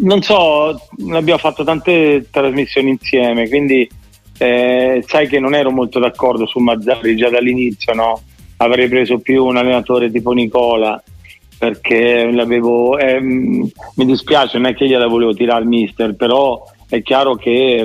non 0.00 0.22
so, 0.22 0.80
abbiamo 1.12 1.38
fatto 1.38 1.64
tante 1.64 2.26
trasmissioni 2.30 2.90
insieme, 2.90 3.48
quindi 3.48 3.88
eh, 4.38 5.02
sai 5.06 5.26
che 5.26 5.40
non 5.40 5.54
ero 5.54 5.70
molto 5.70 5.98
d'accordo 5.98 6.46
su 6.46 6.60
Mazzarri 6.60 7.16
già 7.16 7.28
dall'inizio, 7.28 7.94
no? 7.94 8.22
Avrei 8.58 8.88
preso 8.88 9.18
più 9.18 9.44
un 9.44 9.56
allenatore 9.56 10.10
tipo 10.10 10.32
Nicola 10.32 11.02
perché 11.58 12.30
l'avevo, 12.30 12.96
eh, 12.98 13.20
mi 13.20 14.04
dispiace, 14.04 14.58
non 14.58 14.70
è 14.70 14.74
che 14.74 14.86
gliela 14.86 15.08
volevo 15.08 15.34
tirare 15.34 15.62
al 15.62 15.66
mister, 15.66 16.14
però 16.14 16.64
è 16.88 17.02
chiaro 17.02 17.34
che 17.34 17.84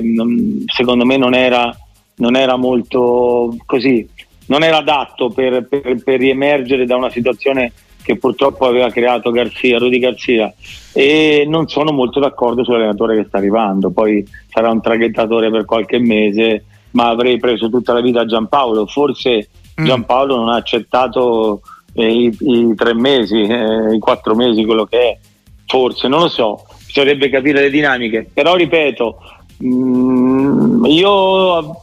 secondo 0.67 1.05
me 1.05 1.17
non 1.17 1.33
era, 1.33 1.75
non 2.17 2.35
era 2.35 2.55
molto 2.55 3.55
così, 3.65 4.07
non 4.45 4.61
era 4.61 4.77
adatto 4.77 5.29
per, 5.29 5.67
per, 5.67 6.03
per 6.03 6.19
riemergere 6.19 6.85
da 6.85 6.95
una 6.95 7.09
situazione 7.09 7.73
che 8.03 8.17
purtroppo 8.17 8.67
aveva 8.67 8.89
creato 8.89 9.31
Garzia, 9.31 9.79
Rudy 9.79 9.97
Garzia 9.97 10.53
e 10.91 11.45
non 11.47 11.67
sono 11.67 11.91
molto 11.91 12.19
d'accordo 12.19 12.63
sull'allenatore 12.63 13.15
che 13.15 13.25
sta 13.27 13.37
arrivando, 13.37 13.89
poi 13.89 14.23
sarà 14.49 14.69
un 14.69 14.81
traghettatore 14.81 15.49
per 15.49 15.65
qualche 15.65 15.97
mese, 15.97 16.65
ma 16.91 17.07
avrei 17.07 17.39
preso 17.39 17.69
tutta 17.69 17.93
la 17.93 18.01
vita 18.01 18.25
Giampaolo, 18.25 18.85
forse 18.85 19.49
mm. 19.79 19.85
Giampaolo 19.85 20.35
non 20.35 20.49
ha 20.49 20.57
accettato 20.57 21.61
eh, 21.93 22.11
i, 22.11 22.37
i, 22.39 22.73
tre 22.75 22.93
mesi, 22.93 23.41
eh, 23.41 23.95
i 23.95 23.99
quattro 23.99 24.35
mesi, 24.35 24.65
quello 24.65 24.85
che 24.85 24.99
è, 24.99 25.17
forse, 25.65 26.07
non 26.07 26.21
lo 26.21 26.29
so, 26.29 26.65
bisognerebbe 26.85 27.29
capire 27.29 27.61
le 27.61 27.69
dinamiche, 27.69 28.29
però 28.31 28.55
ripeto, 28.55 29.17
mh, 29.57 29.67
mm, 29.67 30.85
io 30.85 31.81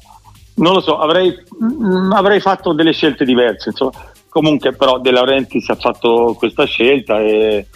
non 0.60 0.74
lo 0.74 0.80
so, 0.80 0.98
avrei, 0.98 1.34
mh, 1.58 1.66
mm, 1.66 2.12
avrei 2.12 2.40
fatto 2.40 2.72
delle 2.74 2.92
scelte 2.92 3.24
diverse, 3.24 3.70
insomma 3.70 3.92
Comunque 4.30 4.72
però 4.72 5.00
De 5.00 5.10
Laurentiis 5.10 5.68
ha 5.70 5.74
fatto 5.74 6.36
questa 6.38 6.64
scelta 6.64 7.20
e 7.20 7.66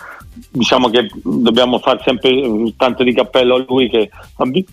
diciamo 0.50 0.88
che 0.88 1.10
dobbiamo 1.22 1.78
fare 1.78 2.00
sempre 2.04 2.32
tanto 2.76 3.02
di 3.02 3.12
cappello 3.12 3.56
a 3.56 3.64
lui 3.66 3.90
che 3.90 4.08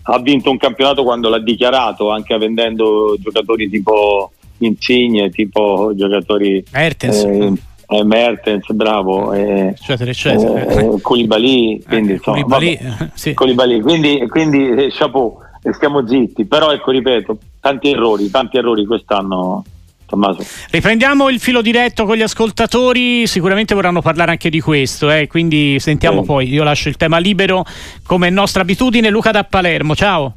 ha 0.04 0.20
vinto 0.20 0.52
un 0.52 0.58
campionato 0.58 1.04
quando 1.04 1.28
l'ha 1.28 1.39
dichiarato, 1.39 2.12
anche 2.12 2.38
vendendo 2.38 3.15
giocatori 3.20 3.67
tipo 3.67 4.32
Insigne, 4.60 5.32
tipo 5.32 5.91
giocatori 5.96 6.63
Mertens. 6.72 7.24
Eh, 7.24 7.54
eh, 7.88 8.04
Mertens, 8.04 8.72
bravo, 8.72 9.34
eh, 9.34 9.70
eccetera, 9.70 10.12
eccetera. 10.12 10.65
Eh, 10.67 11.02
Koulibaly, 11.02 11.82
quindi, 11.82 12.12
eh, 12.12 12.13
insomma, 12.13 12.38
Koulibaly, 12.38 12.80
vabbè, 12.80 13.12
sì. 13.15 13.34
Koulibaly, 13.34 13.82
quindi, 13.82 14.28
quindi 14.30 14.70
eh, 14.70 14.88
chapeau, 14.91 15.39
stiamo 15.72 16.08
zitti, 16.08 16.46
però 16.46 16.72
ecco 16.72 16.91
ripeto, 16.91 17.38
tanti 17.60 17.89
errori, 17.89 18.30
tanti 18.30 18.58
errori 18.58 18.86
quest'anno 18.86 19.63
Tommaso. 20.12 20.45
Riprendiamo 20.69 21.30
il 21.30 21.39
filo 21.39 21.62
diretto 21.62 22.06
con 22.06 22.17
gli 22.17 22.21
ascoltatori, 22.21 23.26
sicuramente 23.28 23.74
vorranno 23.74 24.02
parlare 24.02 24.32
anche 24.32 24.50
di 24.50 24.60
questo, 24.60 25.10
eh? 25.10 25.28
quindi 25.28 25.80
sentiamo 25.80 26.21
eh. 26.21 26.26
poi, 26.26 26.50
io 26.50 26.63
lascio 26.63 26.89
il 26.89 26.97
tema 26.97 27.17
libero 27.17 27.65
come 28.06 28.30
nostra 28.30 28.62
abitudine. 28.62 29.10
Luca 29.10 29.32
da 29.32 29.45
Palermo, 29.45 29.95
ciao. 29.95 30.36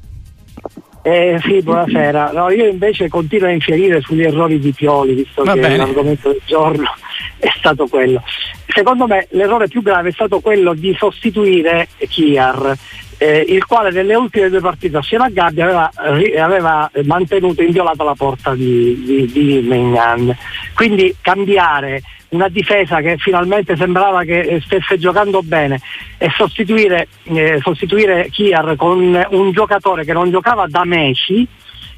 Eh, 1.02 1.38
sì, 1.42 1.60
buonasera. 1.60 2.30
No, 2.32 2.48
io 2.50 2.66
invece 2.66 3.08
continuo 3.08 3.48
a 3.48 3.50
infierire 3.52 4.00
sugli 4.00 4.22
errori 4.22 4.58
di 4.58 4.72
Pioli, 4.72 5.14
visto 5.14 5.42
Va 5.42 5.52
che 5.52 5.60
bene. 5.60 5.76
l'argomento 5.76 6.30
del 6.30 6.40
giorno 6.46 6.87
è 7.37 7.50
stato 7.58 7.87
quello. 7.88 8.22
Secondo 8.68 9.06
me 9.06 9.26
l'errore 9.32 9.68
più 9.68 9.82
grave 9.82 10.08
è 10.08 10.12
stato 10.12 10.40
quello 10.40 10.72
di 10.72 10.94
sostituire 10.96 11.88
Chiar 12.08 12.74
eh, 13.18 13.44
il 13.48 13.64
quale 13.64 13.90
nelle 13.90 14.14
ultime 14.14 14.48
due 14.48 14.61
partite 14.61 14.96
assieme 14.96 15.27
a 15.27 15.31
Gabbia 15.31 15.64
aveva, 15.64 15.90
aveva 16.40 16.90
mantenuto 17.05 17.62
inviolata 17.62 18.05
la 18.05 18.14
porta 18.14 18.55
di, 18.55 19.03
di, 19.05 19.27
di 19.27 19.61
Megnan. 19.66 20.37
Quindi 20.74 21.14
cambiare 21.20 22.03
una 22.31 22.48
difesa 22.48 23.00
che 23.00 23.16
finalmente 23.16 23.77
sembrava 23.77 24.24
che 24.24 24.61
stesse 24.64 24.98
giocando 24.98 25.40
bene 25.42 25.81
e 26.18 26.31
sostituire, 26.37 27.09
eh, 27.24 27.61
sostituire 27.62 28.29
Kiar 28.31 28.74
con 28.77 29.27
un 29.31 29.53
giocatore 29.53 30.05
che 30.05 30.12
non 30.12 30.31
giocava 30.31 30.66
da 30.66 30.85
Messi 30.85 31.46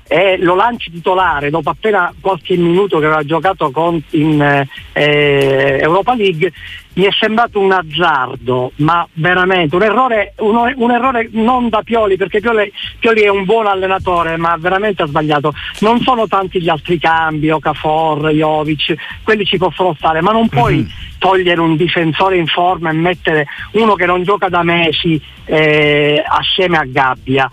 e 0.09 0.37
lo 0.38 0.55
lanci 0.55 0.90
titolare 0.90 1.51
dopo 1.51 1.71
appena 1.71 2.12
qualche 2.21 2.57
minuto 2.57 2.99
che 2.99 3.07
aveva 3.07 3.25
giocato 3.25 3.71
con, 3.71 4.01
in 4.11 4.66
eh, 4.92 5.79
Europa 5.81 6.14
League 6.14 6.53
mi 6.97 7.05
è 7.05 7.11
sembrato 7.19 7.61
un 7.61 7.73
azzardo, 7.73 8.73
ma 8.77 9.07
veramente 9.14 9.77
un 9.77 9.83
errore, 9.83 10.33
un, 10.38 10.73
un 10.77 10.90
errore 10.90 11.29
non 11.33 11.69
da 11.69 11.83
Pioli, 11.83 12.16
perché 12.16 12.40
Pioli, 12.40 12.73
Pioli, 12.99 13.21
è 13.21 13.29
un 13.29 13.45
buon 13.45 13.66
allenatore, 13.66 14.38
ma 14.38 14.57
veramente 14.59 15.03
ha 15.03 15.07
sbagliato. 15.07 15.53
Non 15.81 16.01
sono 16.01 16.27
tanti 16.27 16.61
gli 16.61 16.71
altri 16.71 16.99
cambi, 16.99 17.51
Okafor, 17.51 18.31
Jovic, 18.31 18.95
quelli 19.23 19.45
ci 19.45 19.59
possono 19.59 19.95
stare, 19.99 20.23
ma 20.23 20.33
non 20.33 20.49
puoi 20.49 20.77
mm-hmm. 20.77 20.88
togliere 21.19 21.61
un 21.61 21.77
difensore 21.77 22.38
in 22.38 22.47
forma 22.47 22.88
e 22.88 22.95
mettere 22.95 23.47
uno 23.73 23.95
che 23.95 24.07
non 24.07 24.23
gioca 24.23 24.49
da 24.49 24.62
mesi 24.62 25.21
eh, 25.45 26.23
assieme 26.27 26.79
a 26.79 26.85
Gabbia 26.87 27.51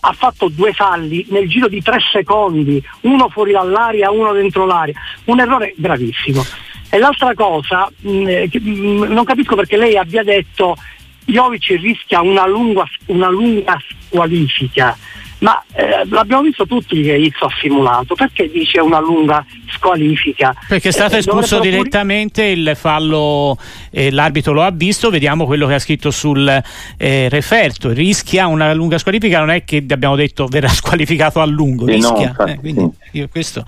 ha 0.00 0.12
fatto 0.12 0.48
due 0.48 0.72
falli 0.72 1.26
nel 1.30 1.48
giro 1.48 1.68
di 1.68 1.82
tre 1.82 1.98
secondi, 2.12 2.82
uno 3.02 3.28
fuori 3.28 3.52
dall'aria, 3.52 4.10
uno 4.10 4.32
dentro 4.32 4.66
l'aria, 4.66 4.94
un 5.24 5.40
errore 5.40 5.74
gravissimo. 5.76 6.44
E 6.90 6.98
l'altra 6.98 7.34
cosa, 7.34 7.90
mh, 8.00 8.10
mm, 8.10 8.28
eh, 8.28 8.50
mh, 8.52 8.70
mm, 8.70 9.02
non 9.04 9.24
capisco 9.24 9.54
perché 9.54 9.76
lei 9.76 9.96
abbia 9.96 10.22
detto 10.22 10.76
Jovic 11.24 11.76
rischia 11.80 12.22
una 12.22 12.46
lunga, 12.46 12.84
una 13.06 13.28
lunga 13.28 13.78
squalifica 14.06 14.96
ma 15.40 15.62
eh, 15.72 16.04
l'abbiamo 16.08 16.42
visto 16.42 16.66
tutti 16.66 17.00
che 17.00 17.14
Izzo 17.14 17.46
ha 17.46 17.50
simulato, 17.60 18.14
perché 18.14 18.50
dice 18.50 18.80
una 18.80 18.98
lunga 18.98 19.44
squalifica? 19.70 20.54
Perché 20.66 20.88
è 20.88 20.92
stato 20.92 21.14
eh, 21.14 21.18
espulso 21.18 21.60
direttamente 21.60 22.44
il 22.44 22.72
fallo, 22.74 23.56
eh, 23.90 24.10
l'arbitro 24.10 24.52
lo 24.52 24.62
ha 24.62 24.70
visto, 24.70 25.10
vediamo 25.10 25.46
quello 25.46 25.66
che 25.66 25.74
ha 25.74 25.78
scritto 25.78 26.10
sul 26.10 26.48
eh, 26.96 27.28
referto, 27.28 27.90
rischia 27.90 28.46
una 28.46 28.72
lunga 28.72 28.98
squalifica, 28.98 29.38
non 29.38 29.50
è 29.50 29.64
che 29.64 29.84
abbiamo 29.88 30.16
detto 30.16 30.46
verrà 30.46 30.68
squalificato 30.68 31.40
a 31.40 31.46
lungo, 31.46 31.86
rischia. 31.86 32.34
No, 32.36 32.46
eh, 32.46 32.58
quindi, 32.58 32.90
io 33.12 33.28
questo. 33.28 33.64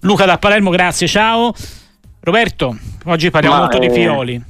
Luca 0.00 0.24
da 0.24 0.38
Palermo, 0.38 0.70
grazie, 0.70 1.06
ciao. 1.06 1.52
Roberto, 2.20 2.76
oggi 3.06 3.30
parliamo 3.30 3.56
ma, 3.56 3.62
molto 3.62 3.78
di 3.78 3.90
Pioli. 3.90 4.34
Eh, 4.34 4.42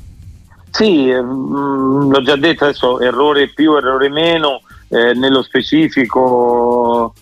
sì, 0.71 1.11
mh, 1.11 1.23
mm, 1.23 2.11
l'ho 2.13 2.23
già 2.23 2.37
detto, 2.37 2.65
adesso 2.65 3.01
errore 3.01 3.49
più, 3.49 3.77
errore 3.77 4.09
meno 4.09 4.61
eh, 4.93 5.15
nello 5.15 5.43
specifico 5.43 7.15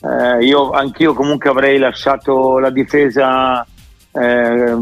eh, 0.00 0.44
io 0.44 0.70
anch'io 0.70 1.12
comunque 1.12 1.50
avrei 1.50 1.78
lasciato 1.78 2.58
la 2.58 2.70
difesa 2.70 3.66
eh, 4.12 4.76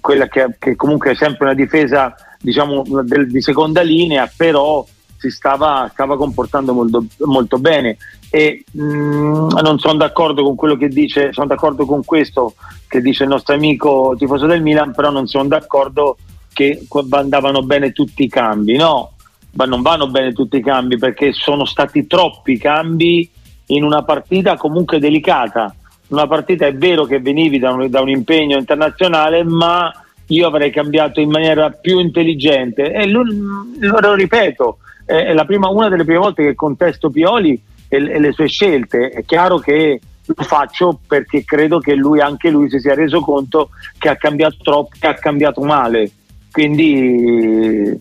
quella 0.00 0.28
che, 0.28 0.56
che, 0.58 0.76
comunque 0.76 1.12
è 1.12 1.14
sempre 1.14 1.46
una 1.46 1.54
difesa 1.54 2.14
diciamo 2.40 2.82
del, 3.02 3.30
di 3.30 3.40
seconda 3.40 3.80
linea 3.80 4.30
però 4.36 4.84
si 5.16 5.30
stava, 5.30 5.88
stava 5.92 6.16
comportando 6.16 6.72
molto, 6.72 7.04
molto, 7.24 7.58
bene. 7.58 7.96
E 8.30 8.64
mh, 8.70 8.82
mm, 8.82 9.48
non 9.62 9.78
sono 9.78 9.96
d'accordo 9.96 10.44
con 10.44 10.54
quello 10.54 10.76
che 10.76 10.88
dice 10.88 11.32
sono 11.32 11.46
d'accordo 11.46 11.86
con 11.86 12.04
questo 12.04 12.54
che 12.86 13.00
dice 13.00 13.24
il 13.24 13.30
nostro 13.30 13.54
amico 13.54 14.14
tifoso 14.18 14.46
del 14.46 14.62
Milan 14.62 14.92
però 14.94 15.10
non 15.10 15.26
sono 15.26 15.48
d'accordo 15.48 16.18
che 16.52 16.86
andavano 17.10 17.62
bene 17.62 17.92
tutti 17.92 18.24
i 18.24 18.28
cambi 18.28 18.76
no 18.76 19.12
ma 19.58 19.64
non 19.64 19.82
vanno 19.82 20.06
bene 20.06 20.32
tutti 20.32 20.58
i 20.58 20.62
cambi 20.62 20.96
perché 20.98 21.32
sono 21.32 21.64
stati 21.64 22.06
troppi 22.06 22.56
cambi 22.58 23.28
in 23.66 23.82
una 23.82 24.04
partita 24.04 24.56
comunque 24.56 25.00
delicata. 25.00 25.74
Una 26.08 26.28
partita 26.28 26.64
è 26.64 26.74
vero 26.74 27.04
che 27.04 27.18
venivi 27.18 27.58
da 27.58 27.72
un, 27.72 27.90
da 27.90 28.00
un 28.00 28.08
impegno 28.08 28.56
internazionale, 28.56 29.42
ma 29.42 29.92
io 30.26 30.46
avrei 30.46 30.70
cambiato 30.70 31.20
in 31.20 31.30
maniera 31.30 31.70
più 31.70 31.98
intelligente 31.98 32.92
e 32.92 33.08
lo, 33.08 33.24
lo 33.24 34.14
ripeto, 34.14 34.78
è 35.04 35.34
prima, 35.44 35.68
una 35.68 35.88
delle 35.88 36.04
prime 36.04 36.20
volte 36.20 36.44
che 36.44 36.54
contesto 36.54 37.10
Pioli 37.10 37.60
e, 37.88 37.96
e, 37.96 38.20
le 38.20 38.30
sue 38.30 38.46
scelte. 38.46 39.08
È 39.08 39.24
chiaro 39.24 39.58
che 39.58 39.98
lo 40.24 40.44
faccio 40.44 41.00
perché 41.04 41.42
credo 41.44 41.80
che 41.80 41.94
lui, 41.94 42.20
anche 42.20 42.48
lui, 42.48 42.70
si 42.70 42.78
sia 42.78 42.94
reso 42.94 43.20
conto 43.22 43.70
che 43.98 44.08
ha 44.08 44.16
cambiato 44.16 44.58
troppo, 44.62 44.94
che 45.00 45.08
ha 45.08 45.14
cambiato 45.14 45.62
male. 45.62 46.12
Quindi 46.52 48.00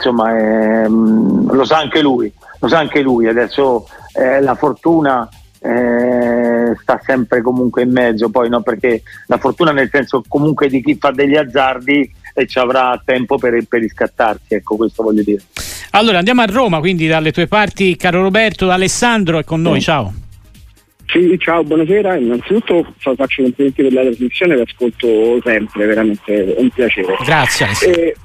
insomma 0.00 0.36
eh, 0.36 0.88
lo 0.88 1.64
sa 1.64 1.78
anche 1.78 2.00
lui, 2.00 2.32
lo 2.58 2.68
sa 2.68 2.78
anche 2.78 3.02
lui, 3.02 3.28
adesso 3.28 3.86
eh, 4.14 4.40
la 4.40 4.54
fortuna 4.54 5.28
eh, 5.60 6.74
sta 6.80 7.00
sempre 7.04 7.42
comunque 7.42 7.82
in 7.82 7.90
mezzo, 7.92 8.30
poi 8.30 8.48
no, 8.48 8.62
perché 8.62 9.02
la 9.26 9.36
fortuna 9.36 9.72
nel 9.72 9.90
senso 9.92 10.24
comunque 10.26 10.68
di 10.68 10.82
chi 10.82 10.96
fa 10.98 11.10
degli 11.10 11.36
azzardi 11.36 12.10
e 12.32 12.46
ci 12.46 12.58
avrà 12.58 13.00
tempo 13.04 13.36
per, 13.36 13.62
per 13.68 13.80
riscattarsi, 13.80 14.54
ecco 14.54 14.76
questo 14.76 15.02
voglio 15.02 15.22
dire. 15.22 15.42
Allora 15.90 16.18
andiamo 16.18 16.40
a 16.40 16.46
Roma, 16.46 16.78
quindi 16.78 17.06
dalle 17.06 17.32
tue 17.32 17.46
parti, 17.46 17.96
caro 17.96 18.22
Roberto, 18.22 18.70
Alessandro 18.70 19.38
è 19.38 19.44
con 19.44 19.60
noi, 19.60 19.80
ciao. 19.80 20.14
Sì, 21.06 21.36
ciao, 21.40 21.64
buonasera. 21.64 22.16
Innanzitutto 22.16 22.94
faccio 22.98 23.40
i 23.40 23.44
complimenti 23.44 23.82
per 23.82 23.92
la 23.92 24.02
trasmissione, 24.02 24.54
vi 24.54 24.60
ascolto 24.60 25.40
sempre, 25.42 25.86
veramente 25.86 26.54
è 26.54 26.60
un 26.60 26.70
piacere. 26.70 27.16
Grazie. 27.24 27.66
Eh, 27.84 28.16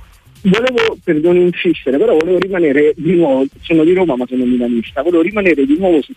volevo, 0.46 0.98
per 1.04 1.16
non 1.22 1.36
insistere, 1.38 1.98
però 1.98 2.16
volevo 2.18 2.40
rimanere 2.40 2.94
di 2.96 3.16
nuovo, 3.16 3.46
sono 3.62 3.84
di 3.84 3.94
Roma 3.94 4.16
ma 4.16 4.26
sono 4.28 4.46
milanista, 4.46 5.02
volevo 5.02 5.22
rimanere 5.22 5.66
di 5.66 5.78
nuovo 5.78 6.02
su 6.02 6.14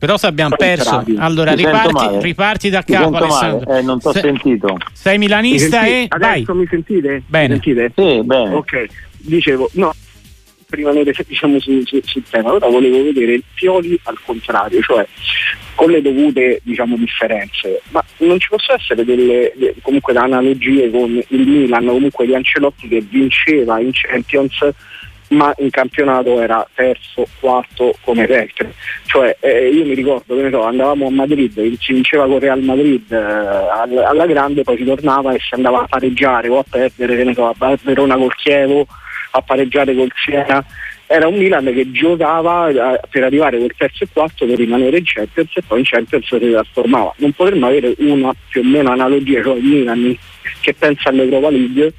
però 0.00 0.16
se 0.16 0.28
abbiamo 0.28 0.56
perso, 0.56 1.04
allora 1.18 1.52
riparti, 1.52 2.22
riparti, 2.22 2.70
da 2.70 2.82
capo 2.82 3.16
Alessandro. 3.16 3.76
Eh, 3.76 3.82
non 3.82 3.98
ti 4.00 4.06
ho 4.06 4.12
sentito. 4.14 4.78
Sei 4.94 5.18
milanista 5.18 5.84
e 5.84 6.06
adesso 6.08 6.54
vai. 6.54 6.62
mi 6.62 6.66
sentite? 6.66 7.22
Bene. 7.26 7.48
Mi 7.48 7.60
sentite? 7.62 7.92
Sì, 7.94 8.22
bene. 8.24 8.54
Ok, 8.54 8.86
dicevo, 9.18 9.68
no, 9.74 9.92
prima 10.70 10.92
noi 10.92 11.04
diciamo 11.26 11.58
su, 11.58 11.82
su, 11.84 12.00
sul 12.02 12.22
tema, 12.30 12.52
ora 12.52 12.68
volevo 12.68 13.02
vedere 13.02 13.34
il 13.34 13.44
Pioli 13.52 13.98
al 14.04 14.18
contrario, 14.24 14.80
cioè 14.80 15.06
con 15.74 15.90
le 15.90 16.00
dovute 16.00 16.60
diciamo, 16.62 16.96
differenze, 16.96 17.82
ma 17.90 18.02
non 18.18 18.38
ci 18.38 18.48
possono 18.48 18.78
essere 18.78 19.04
delle, 19.04 19.52
comunque 19.82 20.12
da 20.12 20.22
analogie 20.22 20.90
con 20.90 21.22
il 21.28 21.46
Milan, 21.46 21.86
comunque 21.86 22.26
di 22.26 22.34
Ancelotti 22.34 22.88
che 22.88 23.00
vinceva 23.00 23.80
in 23.80 23.90
Champions 23.92 24.72
ma 25.30 25.54
in 25.58 25.70
campionato 25.70 26.40
era 26.40 26.66
terzo, 26.74 27.26
quarto 27.38 27.94
come 28.02 28.26
Vectre. 28.26 28.74
Cioè 29.06 29.36
eh, 29.40 29.68
io 29.68 29.84
mi 29.84 29.94
ricordo 29.94 30.36
che 30.36 30.50
so, 30.50 30.62
andavamo 30.62 31.06
a 31.06 31.10
Madrid, 31.10 31.52
si 31.78 31.92
vinceva 31.92 32.26
con 32.26 32.38
Real 32.38 32.62
Madrid 32.62 33.10
eh, 33.12 33.16
alla 33.16 34.26
grande, 34.26 34.62
poi 34.62 34.76
si 34.76 34.84
tornava 34.84 35.32
e 35.32 35.38
si 35.38 35.54
andava 35.54 35.82
a 35.82 35.86
pareggiare 35.86 36.48
o 36.48 36.58
a 36.58 36.64
perdere, 36.68 37.32
so, 37.32 37.46
a 37.46 37.78
Verona 37.82 38.16
col 38.16 38.34
Chievo 38.34 38.86
a 39.30 39.42
pareggiare 39.42 39.94
col 39.94 40.10
Siena 40.14 40.64
era 41.12 41.26
un 41.26 41.36
Milan 41.36 41.64
che 41.64 41.90
giocava 41.90 42.68
eh, 42.68 43.00
per 43.10 43.24
arrivare 43.24 43.58
col 43.58 43.72
terzo 43.76 44.04
e 44.04 44.08
quarto 44.12 44.46
per 44.46 44.56
rimanere 44.56 44.98
in 44.98 45.04
Champions 45.04 45.50
e 45.56 45.62
poi 45.66 45.80
in 45.80 45.84
Champions 45.84 46.24
si 46.24 46.50
trasformava. 46.50 47.12
Non 47.16 47.32
potremmo 47.32 47.66
avere 47.66 47.94
una 47.98 48.32
più 48.48 48.60
o 48.60 48.64
meno 48.64 48.92
analogia, 48.92 49.42
cioè 49.42 49.56
il 49.56 49.64
Milan 49.64 50.16
che 50.60 50.72
pensa 50.72 51.08
all'Europa 51.08 51.50
League 51.50 51.92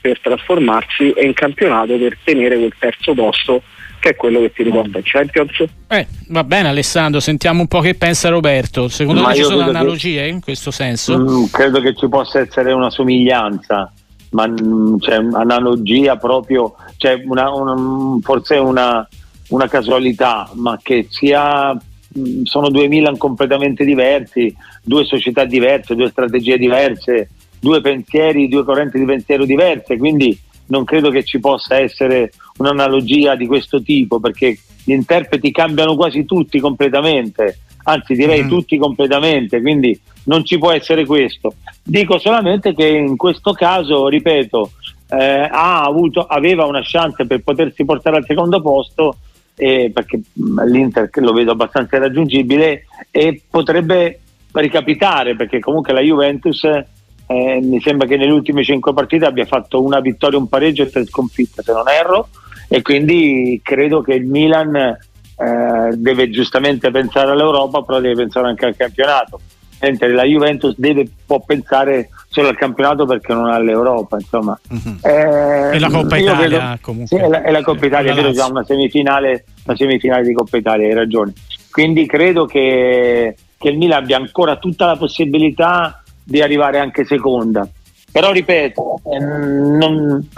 per 0.00 0.20
trasformarsi 0.20 1.10
e 1.10 1.24
in 1.24 1.32
campionato 1.32 1.96
per 1.96 2.16
tenere 2.22 2.56
quel 2.56 2.72
terzo 2.78 3.14
posto 3.14 3.62
che 3.98 4.10
è 4.10 4.16
quello 4.16 4.40
che 4.40 4.52
ti 4.52 4.62
riporta 4.62 4.98
in 4.98 5.04
Champions. 5.04 5.64
Eh, 5.88 6.06
va 6.28 6.44
bene 6.44 6.68
Alessandro, 6.68 7.18
sentiamo 7.18 7.60
un 7.60 7.68
po' 7.68 7.80
che 7.80 7.94
pensa 7.94 8.28
Roberto. 8.28 8.86
Secondo 8.86 9.24
te 9.24 9.34
ci 9.34 9.42
sono 9.42 9.62
analogie 9.62 10.22
che... 10.22 10.28
in 10.28 10.40
questo 10.40 10.70
senso? 10.70 11.18
Mm, 11.18 11.44
credo 11.50 11.80
che 11.80 11.96
ci 11.96 12.08
possa 12.08 12.38
essere 12.38 12.72
una 12.72 12.90
somiglianza 12.90 13.92
ma 14.32 14.46
mm, 14.46 14.96
c'è 14.98 15.16
un'analogia 15.16 16.16
proprio, 16.16 16.74
c'è 16.96 17.22
una, 17.24 17.50
una, 17.52 18.18
forse 18.20 18.56
una, 18.56 19.06
una, 19.48 19.68
casualità, 19.68 20.50
ma 20.54 20.78
che 20.82 21.06
sia, 21.08 21.72
mm, 21.72 22.42
sono 22.44 22.68
due 22.68 22.88
Milan 22.88 23.16
completamente 23.16 23.84
diversi, 23.84 24.54
due 24.82 25.04
società 25.04 25.44
diverse, 25.44 25.94
due 25.94 26.10
strategie 26.10 26.58
diverse, 26.58 27.30
due 27.60 27.80
pensieri, 27.80 28.48
due 28.48 28.64
correnti 28.64 28.98
di 28.98 29.04
pensiero 29.04 29.44
diverse, 29.44 29.96
quindi 29.96 30.38
non 30.66 30.84
credo 30.84 31.10
che 31.10 31.22
ci 31.24 31.38
possa 31.38 31.78
essere 31.78 32.32
un'analogia 32.56 33.36
di 33.36 33.46
questo 33.46 33.82
tipo, 33.82 34.18
perché 34.20 34.58
gli 34.84 34.92
interpreti 34.92 35.50
cambiano 35.50 35.94
quasi 35.94 36.24
tutti 36.24 36.58
completamente, 36.58 37.58
anzi 37.84 38.14
direi 38.14 38.44
mm. 38.44 38.48
tutti 38.48 38.78
completamente, 38.78 39.60
quindi 39.60 39.98
non 40.24 40.44
ci 40.44 40.58
può 40.58 40.70
essere 40.70 41.04
questo. 41.04 41.54
Dico 41.82 42.18
solamente 42.18 42.74
che 42.74 42.86
in 42.86 43.16
questo 43.16 43.52
caso, 43.52 44.08
ripeto, 44.08 44.70
eh, 45.08 45.48
ha 45.50 45.82
avuto, 45.82 46.24
aveva 46.26 46.64
una 46.64 46.82
chance 46.82 47.26
per 47.26 47.42
potersi 47.42 47.84
portare 47.84 48.16
al 48.16 48.24
secondo 48.24 48.60
posto 48.60 49.16
eh, 49.56 49.90
perché 49.92 50.20
mm, 50.40 50.60
l'Inter 50.64 51.10
lo 51.14 51.32
vedo 51.32 51.52
abbastanza 51.52 51.96
irraggiungibile 51.96 52.84
e 53.10 53.42
potrebbe 53.48 54.20
ricapitare 54.52 55.36
perché 55.36 55.60
comunque 55.60 55.92
la 55.92 56.00
Juventus 56.00 56.64
eh, 56.64 57.60
mi 57.62 57.80
sembra 57.80 58.06
che 58.06 58.16
nelle 58.16 58.32
ultime 58.32 58.64
cinque 58.64 58.92
partite 58.92 59.24
abbia 59.24 59.46
fatto 59.46 59.82
una 59.82 60.00
vittoria, 60.00 60.38
un 60.38 60.48
pareggio 60.48 60.82
e 60.82 60.90
tre 60.90 61.04
sconfitte 61.06 61.62
se 61.62 61.72
non 61.72 61.88
erro 61.88 62.28
e 62.68 62.82
quindi 62.82 63.60
credo 63.62 64.00
che 64.00 64.14
il 64.14 64.26
Milan 64.26 64.96
eh, 65.42 65.96
deve 65.96 66.30
giustamente 66.30 66.90
pensare 66.90 67.32
all'Europa 67.32 67.82
però 67.82 68.00
deve 68.00 68.14
pensare 68.14 68.48
anche 68.48 68.66
al 68.66 68.76
campionato. 68.76 69.40
Mentre 69.80 70.12
la 70.12 70.22
Juventus 70.22 70.76
deve, 70.78 71.04
può 71.26 71.40
pensare 71.40 72.10
solo 72.28 72.48
al 72.48 72.56
campionato 72.56 73.04
perché 73.04 73.32
non 73.34 73.50
ha 73.50 73.58
l'Europa 73.58 74.16
insomma. 74.16 74.58
Uh-huh. 74.68 74.98
eh, 75.02 75.74
e 75.74 75.78
la 75.80 75.90
Coppa 75.90 76.16
Italia 76.16 76.48
vedo, 76.48 76.78
comunque. 76.80 77.18
Sì, 77.18 77.24
è 77.24 77.28
la, 77.28 77.42
è 77.42 77.50
la 77.50 77.62
Coppa 77.62 77.86
Italia 77.86 78.14
vedo 78.14 78.30
già 78.30 78.46
una 78.46 78.62
semifinale, 78.62 79.44
una 79.64 79.76
semifinale 79.76 80.22
di 80.22 80.32
Coppa 80.32 80.56
Italia 80.56 80.86
hai 80.86 80.94
ragione. 80.94 81.32
Quindi 81.68 82.06
credo 82.06 82.46
che, 82.46 83.34
che 83.58 83.68
il 83.68 83.76
Milan 83.76 84.02
abbia 84.02 84.18
ancora 84.18 84.56
tutta 84.56 84.86
la 84.86 84.96
possibilità 84.96 86.00
di 86.22 86.40
arrivare 86.40 86.78
anche 86.78 87.04
seconda. 87.04 87.68
Però 88.12 88.30
ripeto, 88.30 89.00
ehm, 89.10 89.76
non, 89.78 90.28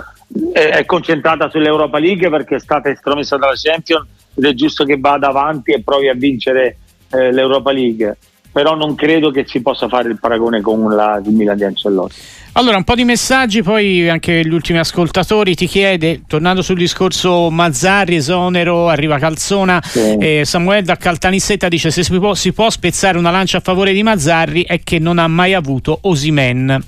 è 0.52 0.84
concentrata 0.84 1.48
sull'Europa 1.48 1.98
League 1.98 2.28
perché 2.28 2.56
è 2.56 2.60
stata 2.60 2.88
estromessa 2.88 3.36
dalla 3.36 3.54
Champions 3.54 4.06
ed 4.34 4.44
è 4.44 4.54
giusto 4.54 4.84
che 4.84 4.98
vada 4.98 5.28
avanti 5.28 5.72
e 5.72 5.82
provi 5.82 6.08
a 6.08 6.14
vincere 6.14 6.76
eh, 7.10 7.32
l'Europa 7.32 7.72
League 7.72 8.16
però 8.54 8.76
non 8.76 8.94
credo 8.94 9.32
che 9.32 9.44
si 9.48 9.60
possa 9.62 9.88
fare 9.88 10.08
il 10.08 10.16
paragone 10.20 10.60
con 10.60 10.94
la 10.94 11.20
di 11.20 11.30
Milan 11.30 11.56
di 11.56 11.64
Ancelotti. 11.64 12.14
Allora, 12.52 12.76
un 12.76 12.84
po' 12.84 12.94
di 12.94 13.02
messaggi, 13.02 13.64
poi 13.64 14.08
anche 14.08 14.46
gli 14.46 14.52
ultimi 14.52 14.78
ascoltatori 14.78 15.56
ti 15.56 15.66
chiede, 15.66 16.22
tornando 16.24 16.62
sul 16.62 16.76
discorso 16.76 17.50
Mazzarri, 17.50 18.14
esonero, 18.14 18.88
arriva 18.88 19.18
Calzona, 19.18 19.82
sì. 19.82 20.16
eh, 20.18 20.44
Samuel 20.44 20.84
da 20.84 20.94
Caltanissetta 20.94 21.66
dice 21.66 21.90
se 21.90 22.04
si 22.04 22.16
può, 22.16 22.34
si 22.34 22.52
può, 22.52 22.70
spezzare 22.70 23.18
una 23.18 23.32
lancia 23.32 23.56
a 23.56 23.60
favore 23.60 23.92
di 23.92 24.04
Mazzarri 24.04 24.62
è 24.62 24.84
che 24.84 25.00
non 25.00 25.18
ha 25.18 25.26
mai 25.26 25.52
avuto 25.52 25.98
Osimen. 26.02 26.80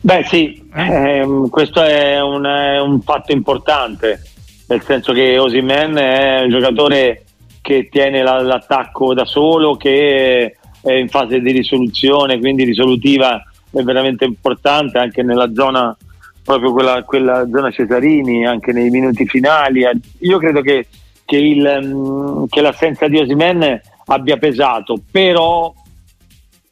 Beh 0.00 0.24
sì, 0.28 0.68
eh? 0.74 1.20
Eh, 1.20 1.26
questo 1.48 1.80
è 1.80 2.20
un, 2.20 2.44
è 2.44 2.80
un 2.80 3.00
fatto 3.02 3.30
importante, 3.30 4.20
nel 4.68 4.82
senso 4.82 5.12
che 5.12 5.38
Osimen 5.38 5.94
è 5.94 6.42
un 6.42 6.50
giocatore 6.50 7.24
che 7.62 7.88
tiene 7.90 8.22
la, 8.22 8.40
l'attacco 8.40 9.14
da 9.14 9.24
solo, 9.24 9.76
che 9.76 10.56
è 10.80 10.92
in 10.92 11.08
fase 11.08 11.40
di 11.40 11.52
risoluzione, 11.52 12.38
quindi 12.38 12.64
risolutiva 12.64 13.42
è 13.70 13.82
veramente 13.82 14.24
importante 14.24 14.98
anche 14.98 15.22
nella 15.22 15.52
zona 15.52 15.94
proprio 16.42 16.72
quella, 16.72 17.02
quella 17.02 17.46
zona 17.50 17.70
Cesarini, 17.70 18.46
anche 18.46 18.72
nei 18.72 18.88
minuti 18.88 19.26
finali. 19.26 19.86
Io 20.20 20.38
credo 20.38 20.62
che, 20.62 20.86
che, 21.24 21.36
il, 21.36 21.80
mm, 21.84 22.44
che 22.48 22.62
l'assenza 22.62 23.06
di 23.06 23.18
Osimen 23.18 23.80
abbia 24.06 24.38
pesato, 24.38 24.98
però 25.10 25.72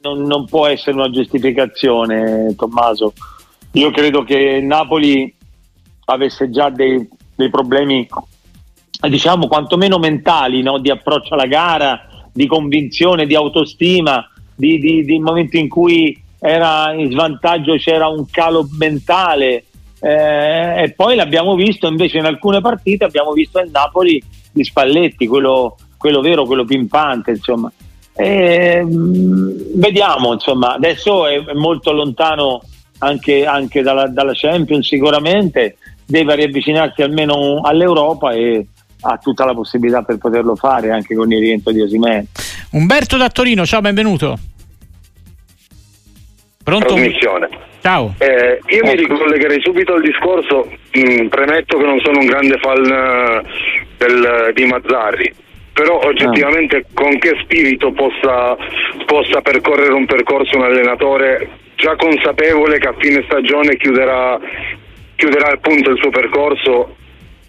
non, 0.01 0.23
non, 0.23 0.47
può 0.47 0.67
essere 0.67 0.97
una 0.97 1.11
giustificazione, 1.11 2.55
Tommaso. 2.57 3.13
Io 3.73 3.91
credo 3.91 4.23
che 4.23 4.61
Napoli 4.63 5.35
avesse 6.07 6.49
già 6.49 6.71
dei, 6.71 7.07
dei 7.37 7.51
problemi 7.51 8.09
diciamo 9.09 9.47
quantomeno 9.47 9.99
mentali 9.99 10.63
no? 10.63 10.79
di 10.79 10.91
approccio 10.91 11.35
alla 11.35 11.47
gara, 11.47 12.07
di 12.33 12.47
convinzione, 12.47 13.27
di 13.27 13.35
autostima, 13.35 14.29
di, 14.55 14.79
di, 14.79 15.05
di 15.05 15.19
momenti 15.19 15.59
in 15.59 15.69
cui 15.69 16.19
era 16.39 16.93
in 16.93 17.11
svantaggio 17.11 17.77
c'era 17.77 18.09
un 18.09 18.27
calo 18.31 18.67
mentale. 18.79 19.65
Eh, 19.99 20.83
e 20.83 20.93
poi 20.95 21.17
l'abbiamo 21.17 21.55
visto 21.55 21.87
invece 21.87 22.19
in 22.19 22.27
alcune 22.27 22.61
partite 22.61 23.05
abbiamo 23.05 23.33
visto 23.33 23.59
il 23.61 23.71
Napoli 23.71 24.23
di 24.53 24.63
Spalletti 24.63 25.27
quello, 25.27 25.77
quello 25.97 26.21
vero, 26.21 26.45
quello 26.45 26.65
pimpante 26.65 27.33
insomma. 27.33 27.71
E, 28.15 28.83
mh, 28.83 29.79
vediamo 29.79 30.33
insomma 30.33 30.75
adesso 30.75 31.27
è 31.27 31.53
molto 31.55 31.93
lontano 31.93 32.63
anche, 32.99 33.45
anche 33.45 33.83
dalla, 33.83 34.07
dalla 34.07 34.33
Champions 34.35 34.87
sicuramente 34.87 35.77
deve 36.07 36.35
riavvicinarsi 36.37 37.03
almeno 37.03 37.61
all'Europa 37.63 38.33
e 38.33 38.67
ha 39.03 39.19
tutta 39.19 39.45
la 39.45 39.55
possibilità 39.55 40.03
per 40.03 40.19
poterlo 40.19 40.57
fare 40.57 40.91
anche 40.91 41.15
con 41.15 41.31
il 41.31 41.39
rientro 41.39 41.73
di 41.73 41.81
Osimè. 41.81 42.25
Umberto 42.73 43.17
da 43.17 43.29
Torino, 43.29 43.67
ciao, 43.67 43.81
benvenuto. 43.81 44.39
Pronto? 46.65 46.95
Trasmissione. 46.95 47.49
Ciao. 47.81 48.15
Eh, 48.19 48.59
io 48.75 48.83
mi 48.83 48.97
ricollegherei 48.97 49.61
subito 49.61 49.95
al 49.95 50.03
discorso, 50.03 50.69
mh, 50.93 51.23
mm, 51.23 51.27
premetto 51.29 51.79
che 51.79 51.85
non 51.85 52.01
sono 52.01 52.19
un 52.19 52.27
grande 52.27 52.59
fan 52.59 52.83
uh, 52.83 53.47
del, 53.97 54.51
di 54.53 54.65
Mazzarri, 54.65 55.33
però 55.73 56.01
oggettivamente 56.01 56.79
ah. 56.79 56.85
con 56.93 57.17
che 57.19 57.39
spirito 57.45 57.93
possa, 57.93 58.57
possa, 59.05 59.41
percorrere 59.43 59.93
un 59.93 60.07
percorso 60.07 60.57
un 60.57 60.65
allenatore 60.65 61.49
già 61.77 61.95
consapevole 61.95 62.79
che 62.79 62.89
a 62.89 62.95
fine 62.99 63.23
stagione 63.27 63.77
chiuderà, 63.77 64.37
chiuderà 65.17 65.53
appunto 65.53 65.91
il 65.91 65.99
suo 65.99 66.11
percorso 66.11 66.97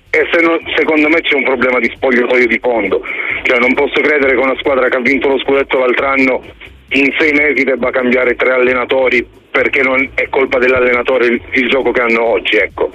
e 0.10 0.28
se 0.32 0.42
non, 0.42 0.60
secondo 0.76 1.10
me 1.10 1.22
c'è 1.22 1.36
un 1.36 1.44
problema 1.44 1.80
di 1.80 1.92
spogliatoio 1.94 2.48
di 2.48 2.60
fondo, 2.60 3.04
cioè 3.44 3.60
non 3.60 3.74
posso 3.74 4.02
credere 4.02 4.34
che 4.34 4.42
una 4.42 4.58
squadra 4.58 4.88
che 4.88 4.98
ha 4.98 5.02
vinto 5.02 5.28
lo 5.28 5.38
scudetto 5.40 5.78
l'altro 5.78 6.08
anno 6.08 6.44
in 6.92 7.14
sei 7.20 7.34
mesi 7.34 7.64
debba 7.64 7.92
cambiare 7.92 8.36
tre 8.36 8.52
allenatori 8.52 9.26
perché 9.52 9.82
non 9.82 10.10
è 10.16 10.30
colpa 10.30 10.60
dell'allenatore 10.60 11.26
il, 11.28 11.42
il 11.52 11.70
gioco 11.70 11.92
che 11.92 12.02
hanno 12.02 12.24
oggi, 12.24 12.56
ecco. 12.56 12.92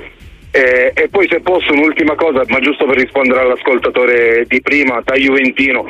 E, 0.54 0.92
e, 0.94 1.08
poi 1.08 1.26
se 1.30 1.40
posso 1.40 1.72
un'ultima 1.72 2.14
cosa, 2.14 2.42
ma 2.48 2.60
giusto 2.60 2.84
per 2.84 2.98
rispondere 2.98 3.40
all'ascoltatore 3.40 4.44
di 4.46 4.60
prima, 4.60 5.00
da 5.02 5.14
Juventino, 5.14 5.88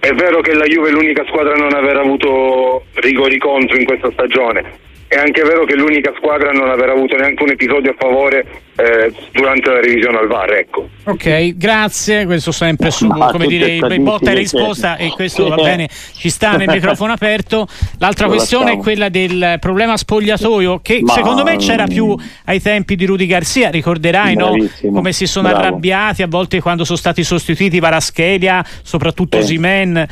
è 0.00 0.12
vero 0.12 0.40
che 0.40 0.54
la 0.54 0.64
Juve 0.64 0.88
è 0.88 0.92
l'unica 0.92 1.24
squadra 1.26 1.54
a 1.54 1.58
non 1.58 1.74
aver 1.74 1.96
avuto 1.96 2.84
rigori 2.94 3.38
contro 3.38 3.76
in 3.76 3.84
questa 3.84 4.10
stagione, 4.12 4.64
è 5.08 5.16
anche 5.16 5.42
vero 5.42 5.64
che 5.64 5.74
l'unica 5.74 6.12
squadra 6.18 6.50
a 6.50 6.52
non 6.52 6.68
aver 6.68 6.90
avuto 6.90 7.16
neanche 7.16 7.42
un 7.42 7.48
episodio 7.48 7.92
a 7.92 7.94
favore 7.98 8.44
eh, 8.76 9.10
durante 9.32 9.70
la 9.70 9.80
revisione 9.80 10.18
al 10.18 10.28
VAR. 10.28 10.52
Ecco. 10.52 10.90
Ok, 11.04 11.56
grazie. 11.56 12.26
Questo 12.26 12.52
sempre 12.52 12.90
su 12.90 13.08
come 13.08 13.46
dire 13.46 13.76
il 13.76 14.00
botta 14.00 14.32
e 14.32 14.34
risposta 14.34 14.96
e 14.96 15.08
questo 15.08 15.48
va 15.48 15.56
bene, 15.56 15.88
ci 16.14 16.28
sta 16.28 16.56
nel 16.56 16.68
microfono 16.68 17.12
aperto. 17.14 17.66
L'altra 17.98 18.26
Lo 18.26 18.32
questione 18.32 18.64
lasciamo. 18.64 18.82
è 18.82 18.84
quella 18.84 19.08
del 19.08 19.56
problema 19.60 19.96
spogliatoio 19.96 20.80
che 20.82 21.00
Ma... 21.02 21.14
secondo 21.14 21.42
me 21.42 21.56
c'era 21.56 21.86
più 21.86 22.14
ai 22.44 22.60
tempi 22.60 22.94
di 22.94 23.06
Rudy 23.06 23.24
Garcia, 23.24 23.70
ricorderai 23.70 24.36
no? 24.36 24.54
come 24.92 25.12
si 25.12 25.26
sono 25.26 25.48
Bravo. 25.48 25.64
arrabbiati 25.64 26.22
a 26.22 26.26
volte 26.26 26.60
quando 26.60 26.84
sono 26.84 26.98
stati 26.98 27.24
sostituiti 27.24 27.80
Varaschelia, 27.80 28.62
soprattutto 28.82 29.40
sì. 29.40 29.54
Simen, 29.54 30.06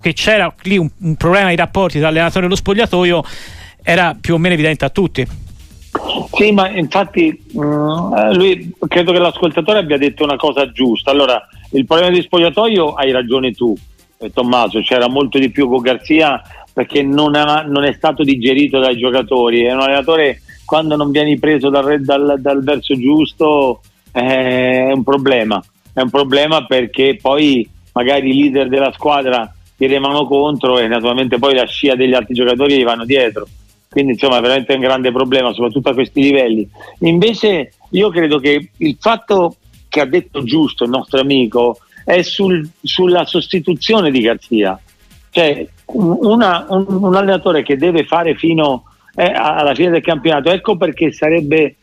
che 0.00 0.12
c'era 0.12 0.54
lì 0.62 0.78
un, 0.78 0.88
un 1.00 1.16
problema 1.16 1.48
di 1.48 1.56
rapporti 1.56 1.98
tra 1.98 2.08
allenatore 2.08 2.46
e 2.46 2.48
lo 2.48 2.54
spogliatoio 2.54 3.24
era 3.88 4.16
più 4.20 4.34
o 4.34 4.38
meno 4.38 4.54
evidente 4.54 4.84
a 4.84 4.90
tutti. 4.90 5.24
Sì, 6.32 6.50
ma 6.50 6.68
infatti 6.68 7.40
mm, 7.56 8.32
lui 8.32 8.72
credo 8.88 9.12
che 9.12 9.18
l'ascoltatore 9.20 9.78
abbia 9.78 9.96
detto 9.96 10.24
una 10.24 10.34
cosa 10.34 10.72
giusta. 10.72 11.12
Allora, 11.12 11.40
il 11.70 11.86
problema 11.86 12.10
di 12.10 12.20
spogliatoio 12.20 12.94
hai 12.94 13.12
ragione 13.12 13.52
tu, 13.52 13.76
eh, 14.18 14.32
Tommaso, 14.32 14.80
c'era 14.80 15.08
molto 15.08 15.38
di 15.38 15.50
più 15.50 15.68
con 15.68 15.82
Garzia 15.82 16.42
perché 16.72 17.04
non, 17.04 17.36
ha, 17.36 17.62
non, 17.62 17.84
è 17.84 17.92
stato 17.92 18.24
digerito 18.24 18.80
dai 18.80 18.96
giocatori. 18.96 19.62
È 19.62 19.72
un 19.72 19.80
allenatore 19.80 20.40
quando 20.64 20.96
non 20.96 21.12
vieni 21.12 21.38
preso 21.38 21.70
dal, 21.70 22.00
dal, 22.00 22.38
dal 22.40 22.64
verso 22.64 22.98
giusto 22.98 23.82
eh, 24.12 24.88
è 24.88 24.92
un 24.92 25.04
problema. 25.04 25.62
È 25.92 26.00
un 26.00 26.10
problema 26.10 26.66
perché 26.66 27.18
poi 27.22 27.66
magari 27.92 28.30
i 28.30 28.42
leader 28.42 28.68
della 28.68 28.92
squadra 28.92 29.50
ti 29.76 29.86
remano 29.86 30.26
contro 30.26 30.76
e 30.80 30.88
naturalmente 30.88 31.38
poi 31.38 31.54
la 31.54 31.66
scia 31.66 31.94
degli 31.94 32.14
altri 32.14 32.34
giocatori 32.34 32.76
gli 32.76 32.84
vanno 32.84 33.04
dietro 33.04 33.46
quindi 33.88 34.12
insomma 34.12 34.38
è 34.38 34.40
veramente 34.40 34.74
un 34.74 34.80
grande 34.80 35.12
problema 35.12 35.52
soprattutto 35.52 35.90
a 35.90 35.94
questi 35.94 36.20
livelli. 36.20 36.68
Invece 37.00 37.72
io 37.90 38.10
credo 38.10 38.38
che 38.38 38.70
il 38.76 38.96
fatto 38.98 39.56
che 39.88 40.00
ha 40.00 40.06
detto 40.06 40.42
giusto 40.42 40.84
il 40.84 40.90
nostro 40.90 41.20
amico 41.20 41.78
è 42.04 42.22
sul, 42.22 42.68
sulla 42.82 43.24
sostituzione 43.24 44.10
di 44.10 44.20
Garzia. 44.20 44.78
Cioè 45.30 45.66
una, 45.86 46.66
un, 46.68 46.86
un, 46.88 47.14
allenatore 47.14 47.62
che 47.62 47.76
deve 47.76 48.04
fare 48.04 48.34
fino 48.34 48.84
eh, 49.14 49.32
alla 49.32 49.74
fine 49.74 49.90
del 49.90 50.02
campionato 50.02 50.50
ecco 50.50 50.76
perché 50.76 51.12
sarebbe 51.12 51.76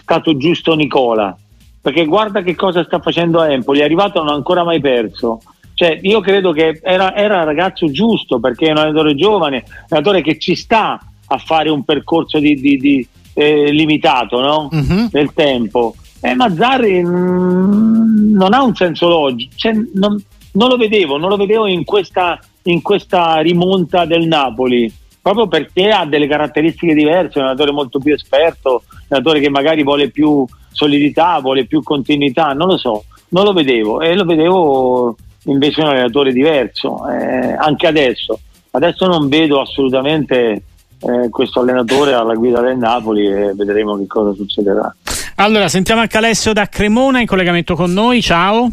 stato 0.00 0.36
giusto 0.36 0.74
Nicola. 0.74 1.36
Perché 1.82 2.04
guarda 2.04 2.42
che 2.42 2.54
cosa 2.54 2.84
sta 2.84 3.00
facendo 3.00 3.42
Empoli 3.42 3.80
è 3.80 3.84
arrivato 3.84 4.20
non 4.20 4.28
ha 4.28 4.34
ancora 4.34 4.64
mai 4.64 4.80
perso. 4.80 5.40
Cioè, 5.74 5.98
io 6.02 6.20
credo 6.20 6.52
che 6.52 6.78
era, 6.82 7.14
era 7.16 7.40
il 7.40 7.46
ragazzo 7.46 7.90
giusto 7.90 8.38
perché 8.38 8.66
è 8.66 8.70
un 8.70 8.76
allenatore 8.76 9.14
giovane, 9.14 9.64
un 9.66 9.86
allenatore 9.88 10.20
che 10.20 10.38
ci 10.38 10.54
sta 10.54 11.00
a 11.32 11.38
fare 11.38 11.70
un 11.70 11.84
percorso 11.84 12.38
di, 12.38 12.54
di, 12.54 12.76
di, 12.76 13.06
eh, 13.34 13.70
limitato 13.70 14.40
no? 14.40 14.68
uh-huh. 14.70 15.08
nel 15.12 15.32
tempo. 15.32 15.94
Eh, 16.20 16.34
Mazzarri 16.34 17.02
mh, 17.02 17.08
mm, 17.08 18.34
non 18.34 18.52
ha 18.52 18.62
un 18.62 18.74
senso 18.74 19.08
logico, 19.08 19.52
cioè, 19.56 19.72
non, 19.94 20.22
non, 20.52 20.68
lo 20.68 20.76
vedevo, 20.76 21.16
non 21.16 21.28
lo 21.28 21.36
vedevo 21.36 21.66
in 21.66 21.84
questa, 21.84 22.38
in 22.64 22.82
questa 22.82 23.38
rimonta 23.38 24.04
del 24.04 24.26
Napoli 24.26 24.92
proprio 25.22 25.48
perché 25.48 25.90
ha 25.90 26.06
delle 26.06 26.26
caratteristiche 26.26 26.94
diverse, 26.94 27.34
è 27.34 27.38
un 27.38 27.44
allenatore 27.44 27.72
molto 27.72 27.98
più 27.98 28.14
esperto, 28.14 28.82
un 28.86 28.98
allenatore 29.08 29.40
che 29.40 29.50
magari 29.50 29.82
vuole 29.82 30.08
più 30.10 30.44
solidità, 30.72 31.38
vuole 31.40 31.66
più 31.66 31.82
continuità, 31.82 32.52
non 32.52 32.68
lo 32.68 32.78
so, 32.78 33.04
non 33.28 33.44
lo 33.44 33.52
vedevo 33.52 34.00
e 34.00 34.14
lo 34.14 34.24
vedevo 34.24 35.16
invece 35.44 35.82
un 35.82 35.88
allenatore 35.88 36.32
diverso, 36.32 37.06
eh, 37.08 37.52
anche 37.52 37.86
adesso. 37.86 38.40
Adesso 38.72 39.06
non 39.06 39.28
vedo 39.28 39.60
assolutamente 39.60 40.62
eh, 41.00 41.28
questo 41.30 41.60
allenatore 41.60 42.12
alla 42.12 42.34
guida 42.34 42.60
del 42.60 42.76
Napoli 42.76 43.26
e 43.26 43.52
vedremo 43.54 43.96
che 43.98 44.06
cosa 44.06 44.34
succederà. 44.34 44.94
Allora, 45.36 45.68
sentiamo 45.68 46.02
anche 46.02 46.18
Alessio 46.18 46.52
da 46.52 46.66
Cremona 46.66 47.20
in 47.20 47.26
collegamento 47.26 47.74
con 47.74 47.92
noi. 47.92 48.20
Ciao. 48.20 48.70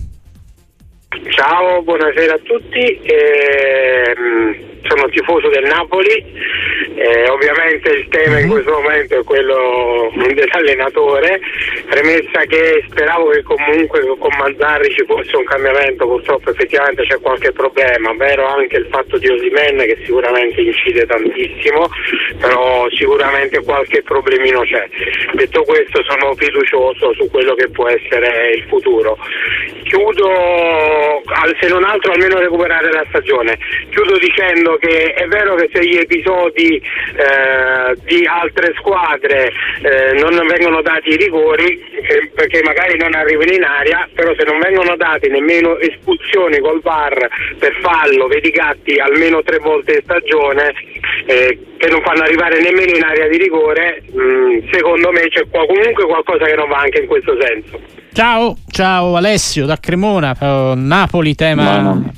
Ciao, 1.10 1.82
buonasera 1.84 2.34
a 2.34 2.40
tutti. 2.40 3.00
Eh, 3.02 4.78
sono 4.88 5.08
tifoso 5.10 5.48
del 5.50 5.64
Napoli 5.64 6.26
Eh, 6.98 7.30
ovviamente 7.30 7.92
il 7.92 8.08
tema 8.10 8.40
in 8.40 8.46
mhm. 8.48 8.52
questo 8.52 8.72
momento 8.72 9.20
è 9.20 9.24
quello 9.24 10.12
dell'allenatore, 10.34 11.40
premessa 11.88 12.42
che 12.48 12.84
speravo 12.90 13.30
che 13.30 13.44
comunque 13.44 14.02
con 14.18 14.32
Mazzarri 14.36 14.90
ci 14.90 15.06
fosse 15.06 15.36
un 15.36 15.44
cambiamento, 15.44 16.08
purtroppo 16.08 16.50
effettivamente 16.50 17.04
c'è 17.04 17.20
qualche 17.20 17.52
problema, 17.52 18.12
vero 18.16 18.48
anche 18.48 18.78
il 18.78 18.88
fatto 18.90 19.20
di 19.20 19.28
Osimen 19.28 19.78
che 19.78 19.98
sicuramente 20.06 20.60
incide 20.62 21.06
tantissimo, 21.06 21.88
però 22.40 22.88
sicuramente 22.90 23.62
qualche 23.62 24.02
problemino 24.02 24.62
c'è. 24.62 24.88
Detto 25.34 25.62
questo 25.64 26.02
sono 26.04 26.34
fiducioso 26.34 27.14
su 27.14 27.30
quello 27.30 27.54
che 27.54 27.70
può 27.70 27.88
essere 27.88 28.54
il 28.56 28.64
futuro. 28.68 29.18
Chiudo, 29.84 30.30
se 31.60 31.68
non 31.68 31.84
altro 31.84 32.12
almeno 32.14 32.40
recuperare 32.40 32.92
la 32.92 33.06
stagione, 33.10 33.58
chiudo 33.90 34.18
dicendo 34.18 34.78
che 34.78 35.14
è 35.14 35.28
vero 35.28 35.56
che 35.56 35.70
se 35.72 35.86
gli 35.86 35.98
episodi 35.98 36.76
eh, 36.76 37.96
di 38.04 38.26
altre 38.26 38.74
squadre 38.78 39.52
eh, 39.82 40.14
non 40.14 40.46
vengono 40.48 40.82
dati 40.82 41.10
i 41.10 41.18
rigori 41.18 41.80
eh, 41.80 42.30
perché 42.34 42.62
magari 42.64 42.98
non 42.98 43.14
arrivano 43.14 43.52
in 43.52 43.64
aria, 43.64 44.08
però 44.14 44.34
se 44.36 44.44
non 44.44 44.60
vengono 44.60 44.96
dati 44.96 45.28
nemmeno 45.30 45.78
espulsioni 45.78 46.60
col 46.60 46.82
VAR 46.82 47.28
per 47.58 47.76
fallo, 47.82 48.28
vedi 48.28 48.50
gatti 48.50 49.00
almeno 49.00 49.42
tre 49.44 49.58
volte 49.58 49.94
in 49.94 50.02
stagione, 50.04 50.74
eh, 51.26 51.60
che 51.78 51.88
non 51.90 52.02
fanno 52.02 52.24
arrivare 52.24 52.62
nemmeno 52.62 52.96
in 52.96 53.04
area 53.04 53.28
di 53.28 53.38
rigore, 53.38 54.04
mh, 54.12 54.22
mm, 54.22 54.72
secondo 54.72 55.12
me 55.12 55.28
c'è 55.30 55.46
comunque 55.50 56.06
qualcosa 56.06 56.46
che 56.46 56.56
non 56.56 56.70
va 56.70 56.80
anche 56.80 57.02
in 57.02 57.08
questo 57.08 57.36
senso. 57.40 57.80
Ciao, 58.14 58.58
ciao 58.70 59.16
Alessio 59.16 59.66
da 59.66 59.78
Cremona, 59.78 60.36
uh, 60.40 60.74
Napoli 60.76 61.36
tema. 61.36 61.80
No, 61.82 62.12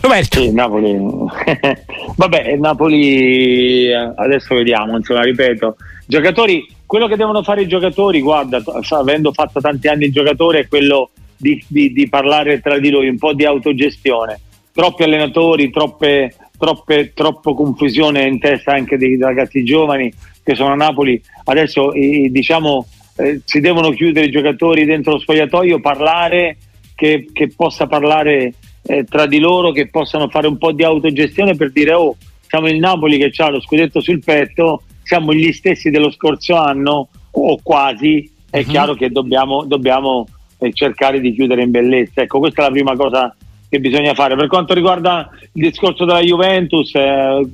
Roberto. 0.00 0.40
Sì, 0.40 0.52
Napoli. 0.52 0.96
Vabbè, 2.16 2.56
Napoli 2.56 3.92
adesso 3.92 4.54
vediamo, 4.54 4.96
insomma, 4.96 5.22
ripeto, 5.22 5.76
giocatori, 6.06 6.66
quello 6.86 7.06
che 7.06 7.16
devono 7.16 7.42
fare 7.42 7.62
i 7.62 7.68
giocatori, 7.68 8.20
guarda, 8.20 8.62
avendo 8.90 9.32
fatto 9.32 9.60
tanti 9.60 9.88
anni 9.88 10.06
il 10.06 10.12
giocatore 10.12 10.60
è 10.60 10.68
quello 10.68 11.10
di, 11.36 11.62
di, 11.66 11.92
di 11.92 12.08
parlare 12.08 12.60
tra 12.60 12.78
di 12.78 12.90
loro, 12.90 13.08
un 13.08 13.18
po' 13.18 13.32
di 13.32 13.44
autogestione. 13.44 14.40
Troppi 14.72 15.02
allenatori, 15.02 15.70
troppe, 15.70 16.34
troppe, 16.60 17.12
troppo 17.14 17.54
confusione 17.54 18.26
in 18.26 18.38
testa 18.38 18.72
anche 18.72 18.98
dei 18.98 19.18
ragazzi 19.18 19.64
giovani 19.64 20.12
che 20.44 20.54
sono 20.54 20.72
a 20.72 20.76
Napoli. 20.76 21.20
Adesso 21.44 21.92
diciamo 21.92 22.86
eh, 23.16 23.40
si 23.44 23.60
devono 23.60 23.90
chiudere 23.90 24.26
i 24.26 24.30
giocatori 24.30 24.84
dentro 24.84 25.12
lo 25.12 25.18
spogliatoio, 25.18 25.80
parlare, 25.80 26.58
che, 26.94 27.28
che 27.32 27.50
possa 27.54 27.86
parlare 27.86 28.54
eh, 28.82 29.04
tra 29.04 29.26
di 29.26 29.38
loro, 29.38 29.72
che 29.72 29.88
possano 29.88 30.28
fare 30.28 30.46
un 30.46 30.58
po' 30.58 30.72
di 30.72 30.84
autogestione 30.84 31.54
per 31.54 31.72
dire 31.72 31.94
oh, 31.94 32.16
siamo 32.46 32.68
il 32.68 32.78
Napoli 32.78 33.16
che 33.16 33.30
ha 33.42 33.50
lo 33.50 33.60
scudetto 33.60 34.00
sul 34.00 34.22
petto, 34.22 34.82
siamo 35.02 35.32
gli 35.32 35.52
stessi 35.52 35.90
dello 35.90 36.10
scorso 36.10 36.56
anno 36.56 37.08
o 37.30 37.58
quasi, 37.62 38.30
è 38.50 38.58
uh-huh. 38.58 38.64
chiaro 38.64 38.94
che 38.94 39.10
dobbiamo, 39.10 39.64
dobbiamo 39.64 40.26
eh, 40.58 40.72
cercare 40.72 41.20
di 41.20 41.32
chiudere 41.32 41.62
in 41.62 41.70
bellezza. 41.70 42.22
Ecco, 42.22 42.38
questa 42.38 42.62
è 42.62 42.64
la 42.64 42.72
prima 42.72 42.96
cosa 42.96 43.34
che 43.70 43.78
bisogna 43.78 44.12
fare. 44.14 44.36
Per 44.36 44.48
quanto 44.48 44.74
riguarda 44.74 45.30
il 45.52 45.62
discorso 45.62 46.04
della 46.04 46.20
Juventus, 46.20 46.92
eh, 46.94 47.46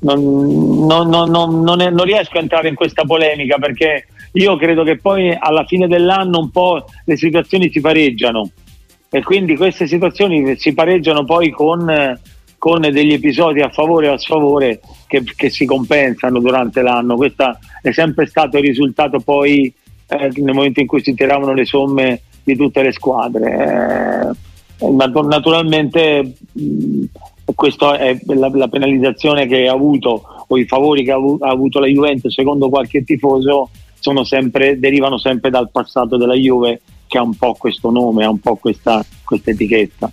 non, 0.00 0.86
non, 0.86 1.08
non, 1.08 1.62
non, 1.62 2.04
riesco 2.04 2.36
a 2.36 2.40
entrare 2.40 2.68
in 2.68 2.76
questa 2.76 3.04
polemica 3.04 3.56
perché 3.58 4.06
io 4.32 4.56
credo 4.56 4.84
che 4.84 4.98
poi 4.98 5.36
alla 5.36 5.64
fine 5.64 5.88
dell'anno 5.88 6.38
un 6.38 6.50
po' 6.50 6.84
le 7.04 7.16
situazioni 7.16 7.70
si 7.70 7.80
pareggiano 7.80 8.48
e 9.10 9.22
quindi 9.24 9.56
queste 9.56 9.86
situazioni 9.86 10.56
si 10.56 10.74
pareggiano 10.74 11.24
poi 11.24 11.50
con, 11.50 12.20
con 12.58 12.80
degli 12.82 13.14
episodi 13.14 13.60
a 13.60 13.70
favore 13.70 14.08
o 14.08 14.12
a 14.12 14.18
sfavore 14.18 14.80
che, 15.06 15.24
che, 15.34 15.48
si 15.48 15.64
compensano 15.64 16.38
durante 16.38 16.82
l'anno. 16.82 17.16
Questo 17.16 17.58
è 17.80 17.90
sempre 17.90 18.26
stato 18.26 18.58
il 18.58 18.64
risultato 18.64 19.18
poi 19.20 19.72
eh, 20.06 20.30
nel 20.36 20.54
momento 20.54 20.80
in 20.80 20.86
cui 20.86 21.02
si 21.02 21.14
tiravano 21.14 21.54
le 21.54 21.64
somme 21.64 22.20
di 22.44 22.54
tutte 22.54 22.82
le 22.82 22.92
squadre. 22.92 23.50
Eh, 23.50 24.47
naturalmente 24.78 26.34
mh, 26.52 27.04
questa 27.54 27.98
è 27.98 28.18
la, 28.26 28.68
penalizzazione 28.68 29.46
che 29.46 29.66
ha 29.66 29.72
avuto 29.72 30.44
o 30.46 30.56
i 30.58 30.66
favori 30.66 31.04
che 31.04 31.12
ha, 31.12 31.16
avu- 31.16 31.42
ha 31.42 31.48
avuto 31.48 31.80
la 31.80 31.86
Juventus 31.86 32.32
secondo 32.32 32.68
qualche 32.68 33.04
tifoso 33.04 33.70
sempre, 34.22 34.78
derivano 34.78 35.18
sempre 35.18 35.50
dal 35.50 35.70
passato 35.70 36.16
della 36.16 36.34
Juve 36.34 36.80
che 37.06 37.18
ha 37.18 37.22
un 37.22 37.34
po' 37.34 37.54
questo 37.54 37.90
nome, 37.90 38.24
ha 38.24 38.30
un 38.30 38.38
po' 38.38 38.56
questa, 38.56 39.04
questa 39.24 39.50
etichetta. 39.50 40.10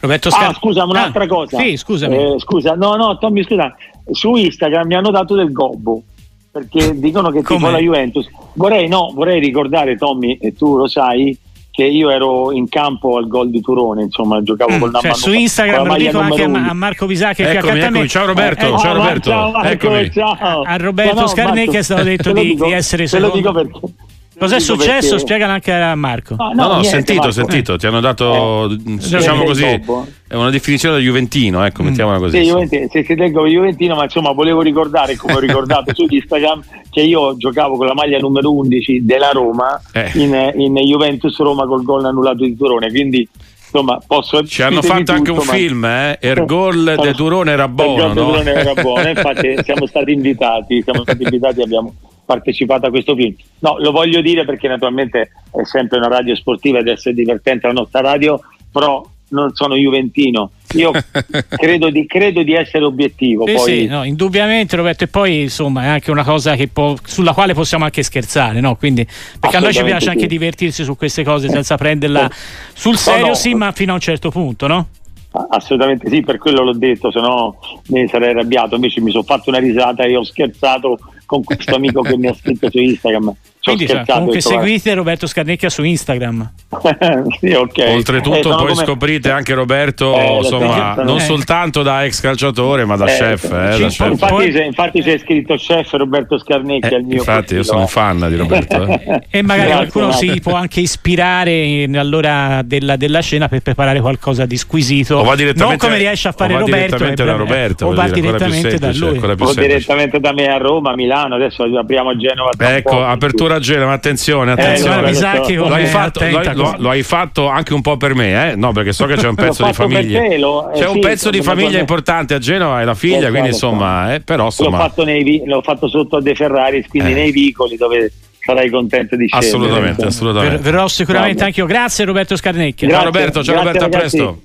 Roberto 0.00 0.30
Scar- 0.30 0.50
ah, 0.50 0.54
scusa, 0.54 0.84
un'altra 0.84 1.24
ah, 1.24 1.26
cosa. 1.26 1.58
Sì, 1.58 1.76
scusami. 1.76 2.16
Eh, 2.16 2.34
scusa, 2.38 2.74
no, 2.74 2.96
no, 2.96 3.18
Tommy, 3.18 3.42
scusa. 3.44 3.74
Su 4.10 4.36
Instagram 4.36 4.86
mi 4.86 4.94
hanno 4.94 5.10
dato 5.10 5.34
del 5.34 5.52
gobbo 5.52 6.02
perché 6.50 6.98
dicono 6.98 7.30
che 7.30 7.42
tipo 7.42 7.68
la 7.68 7.78
Juventus. 7.78 8.28
Vorrei, 8.54 8.88
no, 8.88 9.12
vorrei 9.14 9.38
ricordare, 9.40 9.96
Tommy, 9.96 10.38
e 10.40 10.54
tu 10.54 10.76
lo 10.76 10.86
sai, 10.86 11.36
che 11.78 11.84
io 11.84 12.10
ero 12.10 12.50
in 12.50 12.68
campo 12.68 13.18
al 13.18 13.28
gol 13.28 13.50
di 13.50 13.60
Turone, 13.60 14.02
insomma, 14.02 14.42
giocavo 14.42 14.72
mm, 14.72 14.80
con 14.80 14.90
la 14.90 14.98
cioè, 14.98 15.14
Su 15.14 15.32
Instagram 15.32 15.86
lo 15.86 15.94
dico 15.94 16.18
anche 16.18 16.42
a, 16.42 16.72
Marco 16.74 17.06
Bisacchi 17.06 17.44
che 17.44 17.52
eccomi, 17.52 17.78
eccomi, 17.78 18.08
Ciao 18.08 18.26
Roberto, 18.26 18.66
eh, 18.66 18.78
ciao, 18.80 18.90
oh, 18.90 18.96
Roberto. 18.96 19.30
Ciao, 19.30 19.50
Marco, 19.52 20.10
ciao. 20.10 20.62
A 20.62 20.76
Roberto 20.76 21.14
no, 21.14 21.20
no, 21.20 21.26
Scarnecchi 21.28 21.76
è 21.76 21.82
stato 21.82 22.02
detto 22.02 22.32
di, 22.32 22.56
di, 22.56 22.72
essere 22.72 23.06
secondo. 23.06 23.32
Te 23.32 23.40
lo 23.40 23.52
dico 23.52 23.52
perché 23.52 23.94
Cos'è 24.38 24.60
successo? 24.60 25.10
Perché... 25.10 25.18
Spiegalo 25.18 25.52
anche 25.52 25.72
a 25.72 25.94
Marco. 25.94 26.36
No, 26.36 26.52
no, 26.52 26.68
no, 26.68 26.76
no 26.76 26.82
sentito, 26.84 27.20
Marco. 27.20 27.32
sentito. 27.32 27.76
Ti 27.76 27.86
hanno 27.86 28.00
dato, 28.00 28.70
eh, 28.70 28.76
diciamo 28.78 29.44
così, 29.44 29.64
è 29.64 30.34
una 30.34 30.50
definizione 30.50 30.96
da 30.96 31.00
Juventino, 31.00 31.64
ecco, 31.64 31.82
mm. 31.82 31.86
mettiamola 31.86 32.18
così. 32.18 32.38
Sì, 32.38 32.50
Juventino, 32.50 32.86
se 32.88 33.04
si 33.04 33.16
leggo 33.16 33.46
Juventino, 33.46 33.96
ma 33.96 34.04
insomma 34.04 34.32
volevo 34.32 34.62
ricordare, 34.62 35.16
come 35.16 35.34
ho 35.34 35.38
ricordato 35.40 35.92
su 35.94 36.06
Instagram, 36.08 36.62
che 36.90 37.00
io 37.00 37.36
giocavo 37.36 37.76
con 37.76 37.86
la 37.86 37.94
maglia 37.94 38.18
numero 38.18 38.52
11 38.52 39.04
della 39.04 39.30
Roma 39.30 39.80
eh. 39.92 40.10
in, 40.14 40.52
in 40.56 40.74
Juventus 40.74 41.36
Roma 41.38 41.66
col 41.66 41.82
gol 41.82 42.04
annullato 42.04 42.44
di 42.44 42.56
Turone, 42.56 42.90
quindi 42.90 43.28
insomma 43.70 44.00
posso 44.06 44.44
ci 44.46 44.62
hanno 44.62 44.82
fatto 44.82 44.98
tutto, 44.98 45.12
anche 45.12 45.30
un 45.30 45.36
ma... 45.38 45.52
film 45.52 45.84
eh? 45.84 46.18
Ergol 46.20 46.94
de 47.00 47.14
Turone 47.14 47.52
era 47.52 47.68
buono, 47.68 48.08
no? 48.08 48.14
Turone 48.14 48.50
era 48.52 48.74
buono 48.74 49.08
infatti 49.08 49.56
siamo 49.62 49.86
stati 49.86 50.12
invitati 50.12 50.82
siamo 50.82 51.02
stati 51.02 51.22
invitati 51.22 51.62
abbiamo 51.62 51.94
partecipato 52.28 52.86
a 52.86 52.90
questo 52.90 53.14
film. 53.14 53.34
No, 53.60 53.78
lo 53.78 53.90
voglio 53.90 54.20
dire 54.20 54.44
perché 54.44 54.68
naturalmente 54.68 55.30
è 55.50 55.64
sempre 55.64 55.96
una 55.96 56.08
radio 56.08 56.34
sportiva 56.34 56.78
ed 56.80 56.88
essere 56.88 57.14
divertente 57.14 57.66
la 57.66 57.72
nostra 57.72 58.02
radio, 58.02 58.38
però 58.70 59.02
non 59.30 59.54
sono 59.54 59.74
juventino. 59.76 60.50
Io 60.74 60.92
credo, 61.48 61.90
di, 61.90 62.06
credo 62.06 62.42
di, 62.42 62.52
essere 62.54 62.84
obiettivo. 62.84 63.46
Sì, 63.46 63.54
poi... 63.54 63.64
sì 63.64 63.86
no, 63.86 64.04
indubbiamente 64.04 64.76
Roberto, 64.76 65.04
e 65.04 65.08
poi 65.08 65.42
insomma 65.42 65.84
è 65.84 65.86
anche 65.86 66.10
una 66.10 66.24
cosa 66.24 66.56
può, 66.72 66.94
sulla 67.04 67.32
quale 67.32 67.54
possiamo 67.54 67.84
anche 67.84 68.02
scherzare, 68.02 68.60
no? 68.60 68.76
Quindi, 68.76 69.06
perché 69.38 69.56
a 69.56 69.60
noi 69.60 69.72
ci 69.72 69.82
piace 69.82 70.04
sì. 70.04 70.08
anche 70.10 70.26
divertirsi 70.26 70.84
su 70.84 70.96
queste 70.96 71.24
cose 71.24 71.48
senza 71.48 71.76
prenderla 71.76 72.30
sul 72.74 72.96
serio, 72.96 73.22
no, 73.22 73.28
no. 73.28 73.34
sì, 73.34 73.54
ma 73.54 73.72
fino 73.72 73.92
a 73.92 73.94
un 73.94 74.00
certo 74.00 74.30
punto, 74.30 74.66
no? 74.66 74.88
Assolutamente 75.30 76.08
sì, 76.08 76.22
per 76.22 76.38
quello 76.38 76.62
l'ho 76.62 76.72
detto, 76.72 77.10
se 77.10 77.20
no 77.20 77.58
mi 77.88 78.08
sarei 78.08 78.30
arrabbiato. 78.30 78.74
Invece 78.74 79.00
mi 79.00 79.10
sono 79.10 79.22
fatto 79.22 79.50
una 79.50 79.58
risata 79.58 80.04
e 80.04 80.16
ho 80.16 80.24
scherzato 80.24 80.98
con 81.26 81.44
questo 81.44 81.74
amico 81.74 82.00
che 82.00 82.16
mi 82.16 82.26
ha 82.26 82.34
scritto 82.34 82.70
su 82.70 82.78
Instagram. 82.78 83.34
Quindi, 83.68 83.86
cioè, 83.86 84.04
comunque 84.06 84.40
seguite 84.40 84.94
Roberto 84.94 85.26
Scarnecchia 85.26 85.68
su 85.68 85.82
Instagram. 85.82 86.50
sì, 87.40 87.52
okay. 87.52 87.94
Oltretutto, 87.94 88.36
eh, 88.36 88.56
poi 88.56 88.68
come... 88.68 88.84
scoprite 88.84 89.30
anche 89.30 89.54
Roberto, 89.54 90.14
eh, 90.14 90.36
insomma, 90.36 90.94
non 90.96 91.16
eh. 91.16 91.20
soltanto 91.20 91.82
da 91.82 92.04
ex 92.04 92.20
calciatore, 92.20 92.84
ma 92.84 92.96
da 92.96 93.06
eh, 93.06 93.16
chef. 93.18 93.44
Eh, 93.44 93.48
da 93.48 93.76
infatti, 93.76 93.88
chef. 93.88 94.10
Infatti, 94.10 94.66
infatti, 94.66 95.02
c'è 95.02 95.18
scritto 95.18 95.54
chef 95.56 95.92
Roberto 95.94 96.38
Scarnecchia. 96.38 96.98
Eh, 96.98 97.04
infatti, 97.08 97.54
io 97.54 97.62
sono 97.62 97.80
un 97.80 97.86
fan 97.86 98.26
di 98.28 98.36
Roberto. 98.36 98.84
e 99.30 99.42
magari 99.42 99.68
Grazie, 99.68 99.90
qualcuno 99.90 100.12
si 100.12 100.40
può 100.40 100.54
anche 100.54 100.80
ispirare 100.80 101.88
all'ora 101.94 102.62
della, 102.64 102.96
della, 102.96 103.22
cena 103.22 103.48
per 103.48 103.60
preparare 103.60 104.00
qualcosa 104.00 104.46
di 104.46 104.56
squisito. 104.56 105.16
O 105.16 105.24
va 105.24 105.36
non 105.54 105.76
come 105.76 105.98
riesce 105.98 106.28
a 106.28 106.32
fare 106.32 106.54
o 106.54 106.58
Roberto, 106.58 106.96
direttamente 106.96 107.24
da 107.24 107.32
Roberto, 107.32 107.86
o 107.86 107.94
va 107.94 108.08
direttamente 108.08 108.78
da 108.78 108.92
lui. 108.92 109.18
O 109.18 109.54
direttamente 109.54 110.20
da 110.20 110.32
me 110.32 110.48
a 110.48 110.56
Roma, 110.58 110.92
a 110.92 110.94
Milano. 110.94 111.34
Adesso 111.36 111.64
apriamo 111.64 112.10
a 112.10 112.16
Genova. 112.16 112.50
Ecco, 112.58 113.02
apertura 113.04 113.57
a 113.58 113.60
Genova, 113.60 113.92
attenzione, 113.92 114.50
eh, 114.50 114.54
attenzione. 114.54 114.96
Eh, 114.96 115.54
lo, 115.54 115.74
hai 115.74 115.86
fatto, 115.86 116.20
lo, 116.54 116.74
lo, 116.78 116.90
hai 116.90 117.02
fatto, 117.02 117.48
anche 117.48 117.74
un 117.74 117.82
po' 117.82 117.96
per 117.96 118.14
me, 118.14 118.50
eh? 118.50 118.56
No, 118.56 118.72
perché 118.72 118.92
so 118.92 119.06
che 119.06 119.16
c'è 119.16 119.28
un 119.28 119.34
pezzo 119.34 119.64
di 119.64 119.72
famiglia. 119.72 120.20
Te, 120.20 120.38
lo, 120.38 120.72
eh, 120.72 120.78
c'è 120.78 120.86
sì, 120.86 120.94
un 120.94 121.00
pezzo 121.00 121.30
di 121.30 121.42
famiglia 121.42 121.78
importante 121.78 122.34
a 122.34 122.38
Genova 122.38 122.80
e 122.80 122.84
la 122.84 122.94
figlia, 122.94 123.16
esatto, 123.16 123.30
quindi 123.30 123.48
insomma, 123.50 124.14
eh, 124.14 124.20
però 124.20 124.46
insomma. 124.46 124.78
L'ho 124.78 124.82
fatto, 124.82 125.04
nei, 125.04 125.42
l'ho 125.44 125.62
fatto 125.62 125.88
sotto 125.88 126.16
a 126.16 126.22
De 126.22 126.34
Ferraris, 126.34 126.86
quindi 126.88 127.10
eh. 127.10 127.14
nei 127.14 127.30
vicoli 127.30 127.76
dove 127.76 128.12
sarai 128.40 128.70
contento 128.70 129.16
di 129.16 129.26
scendere. 129.26 129.50
Assolutamente, 129.50 130.06
assolutamente. 130.06 130.56
Ver- 130.56 130.64
verrò 130.64 130.88
sicuramente 130.88 131.44
anche 131.44 131.60
io. 131.60 131.66
Grazie 131.66 132.04
Roberto 132.04 132.36
Scarnecchia. 132.36 132.88
Ciao 132.88 133.04
Roberto, 133.04 133.44
ciao 133.44 133.56
Roberto, 133.56 133.84
a 133.84 133.88
presto. 133.88 134.40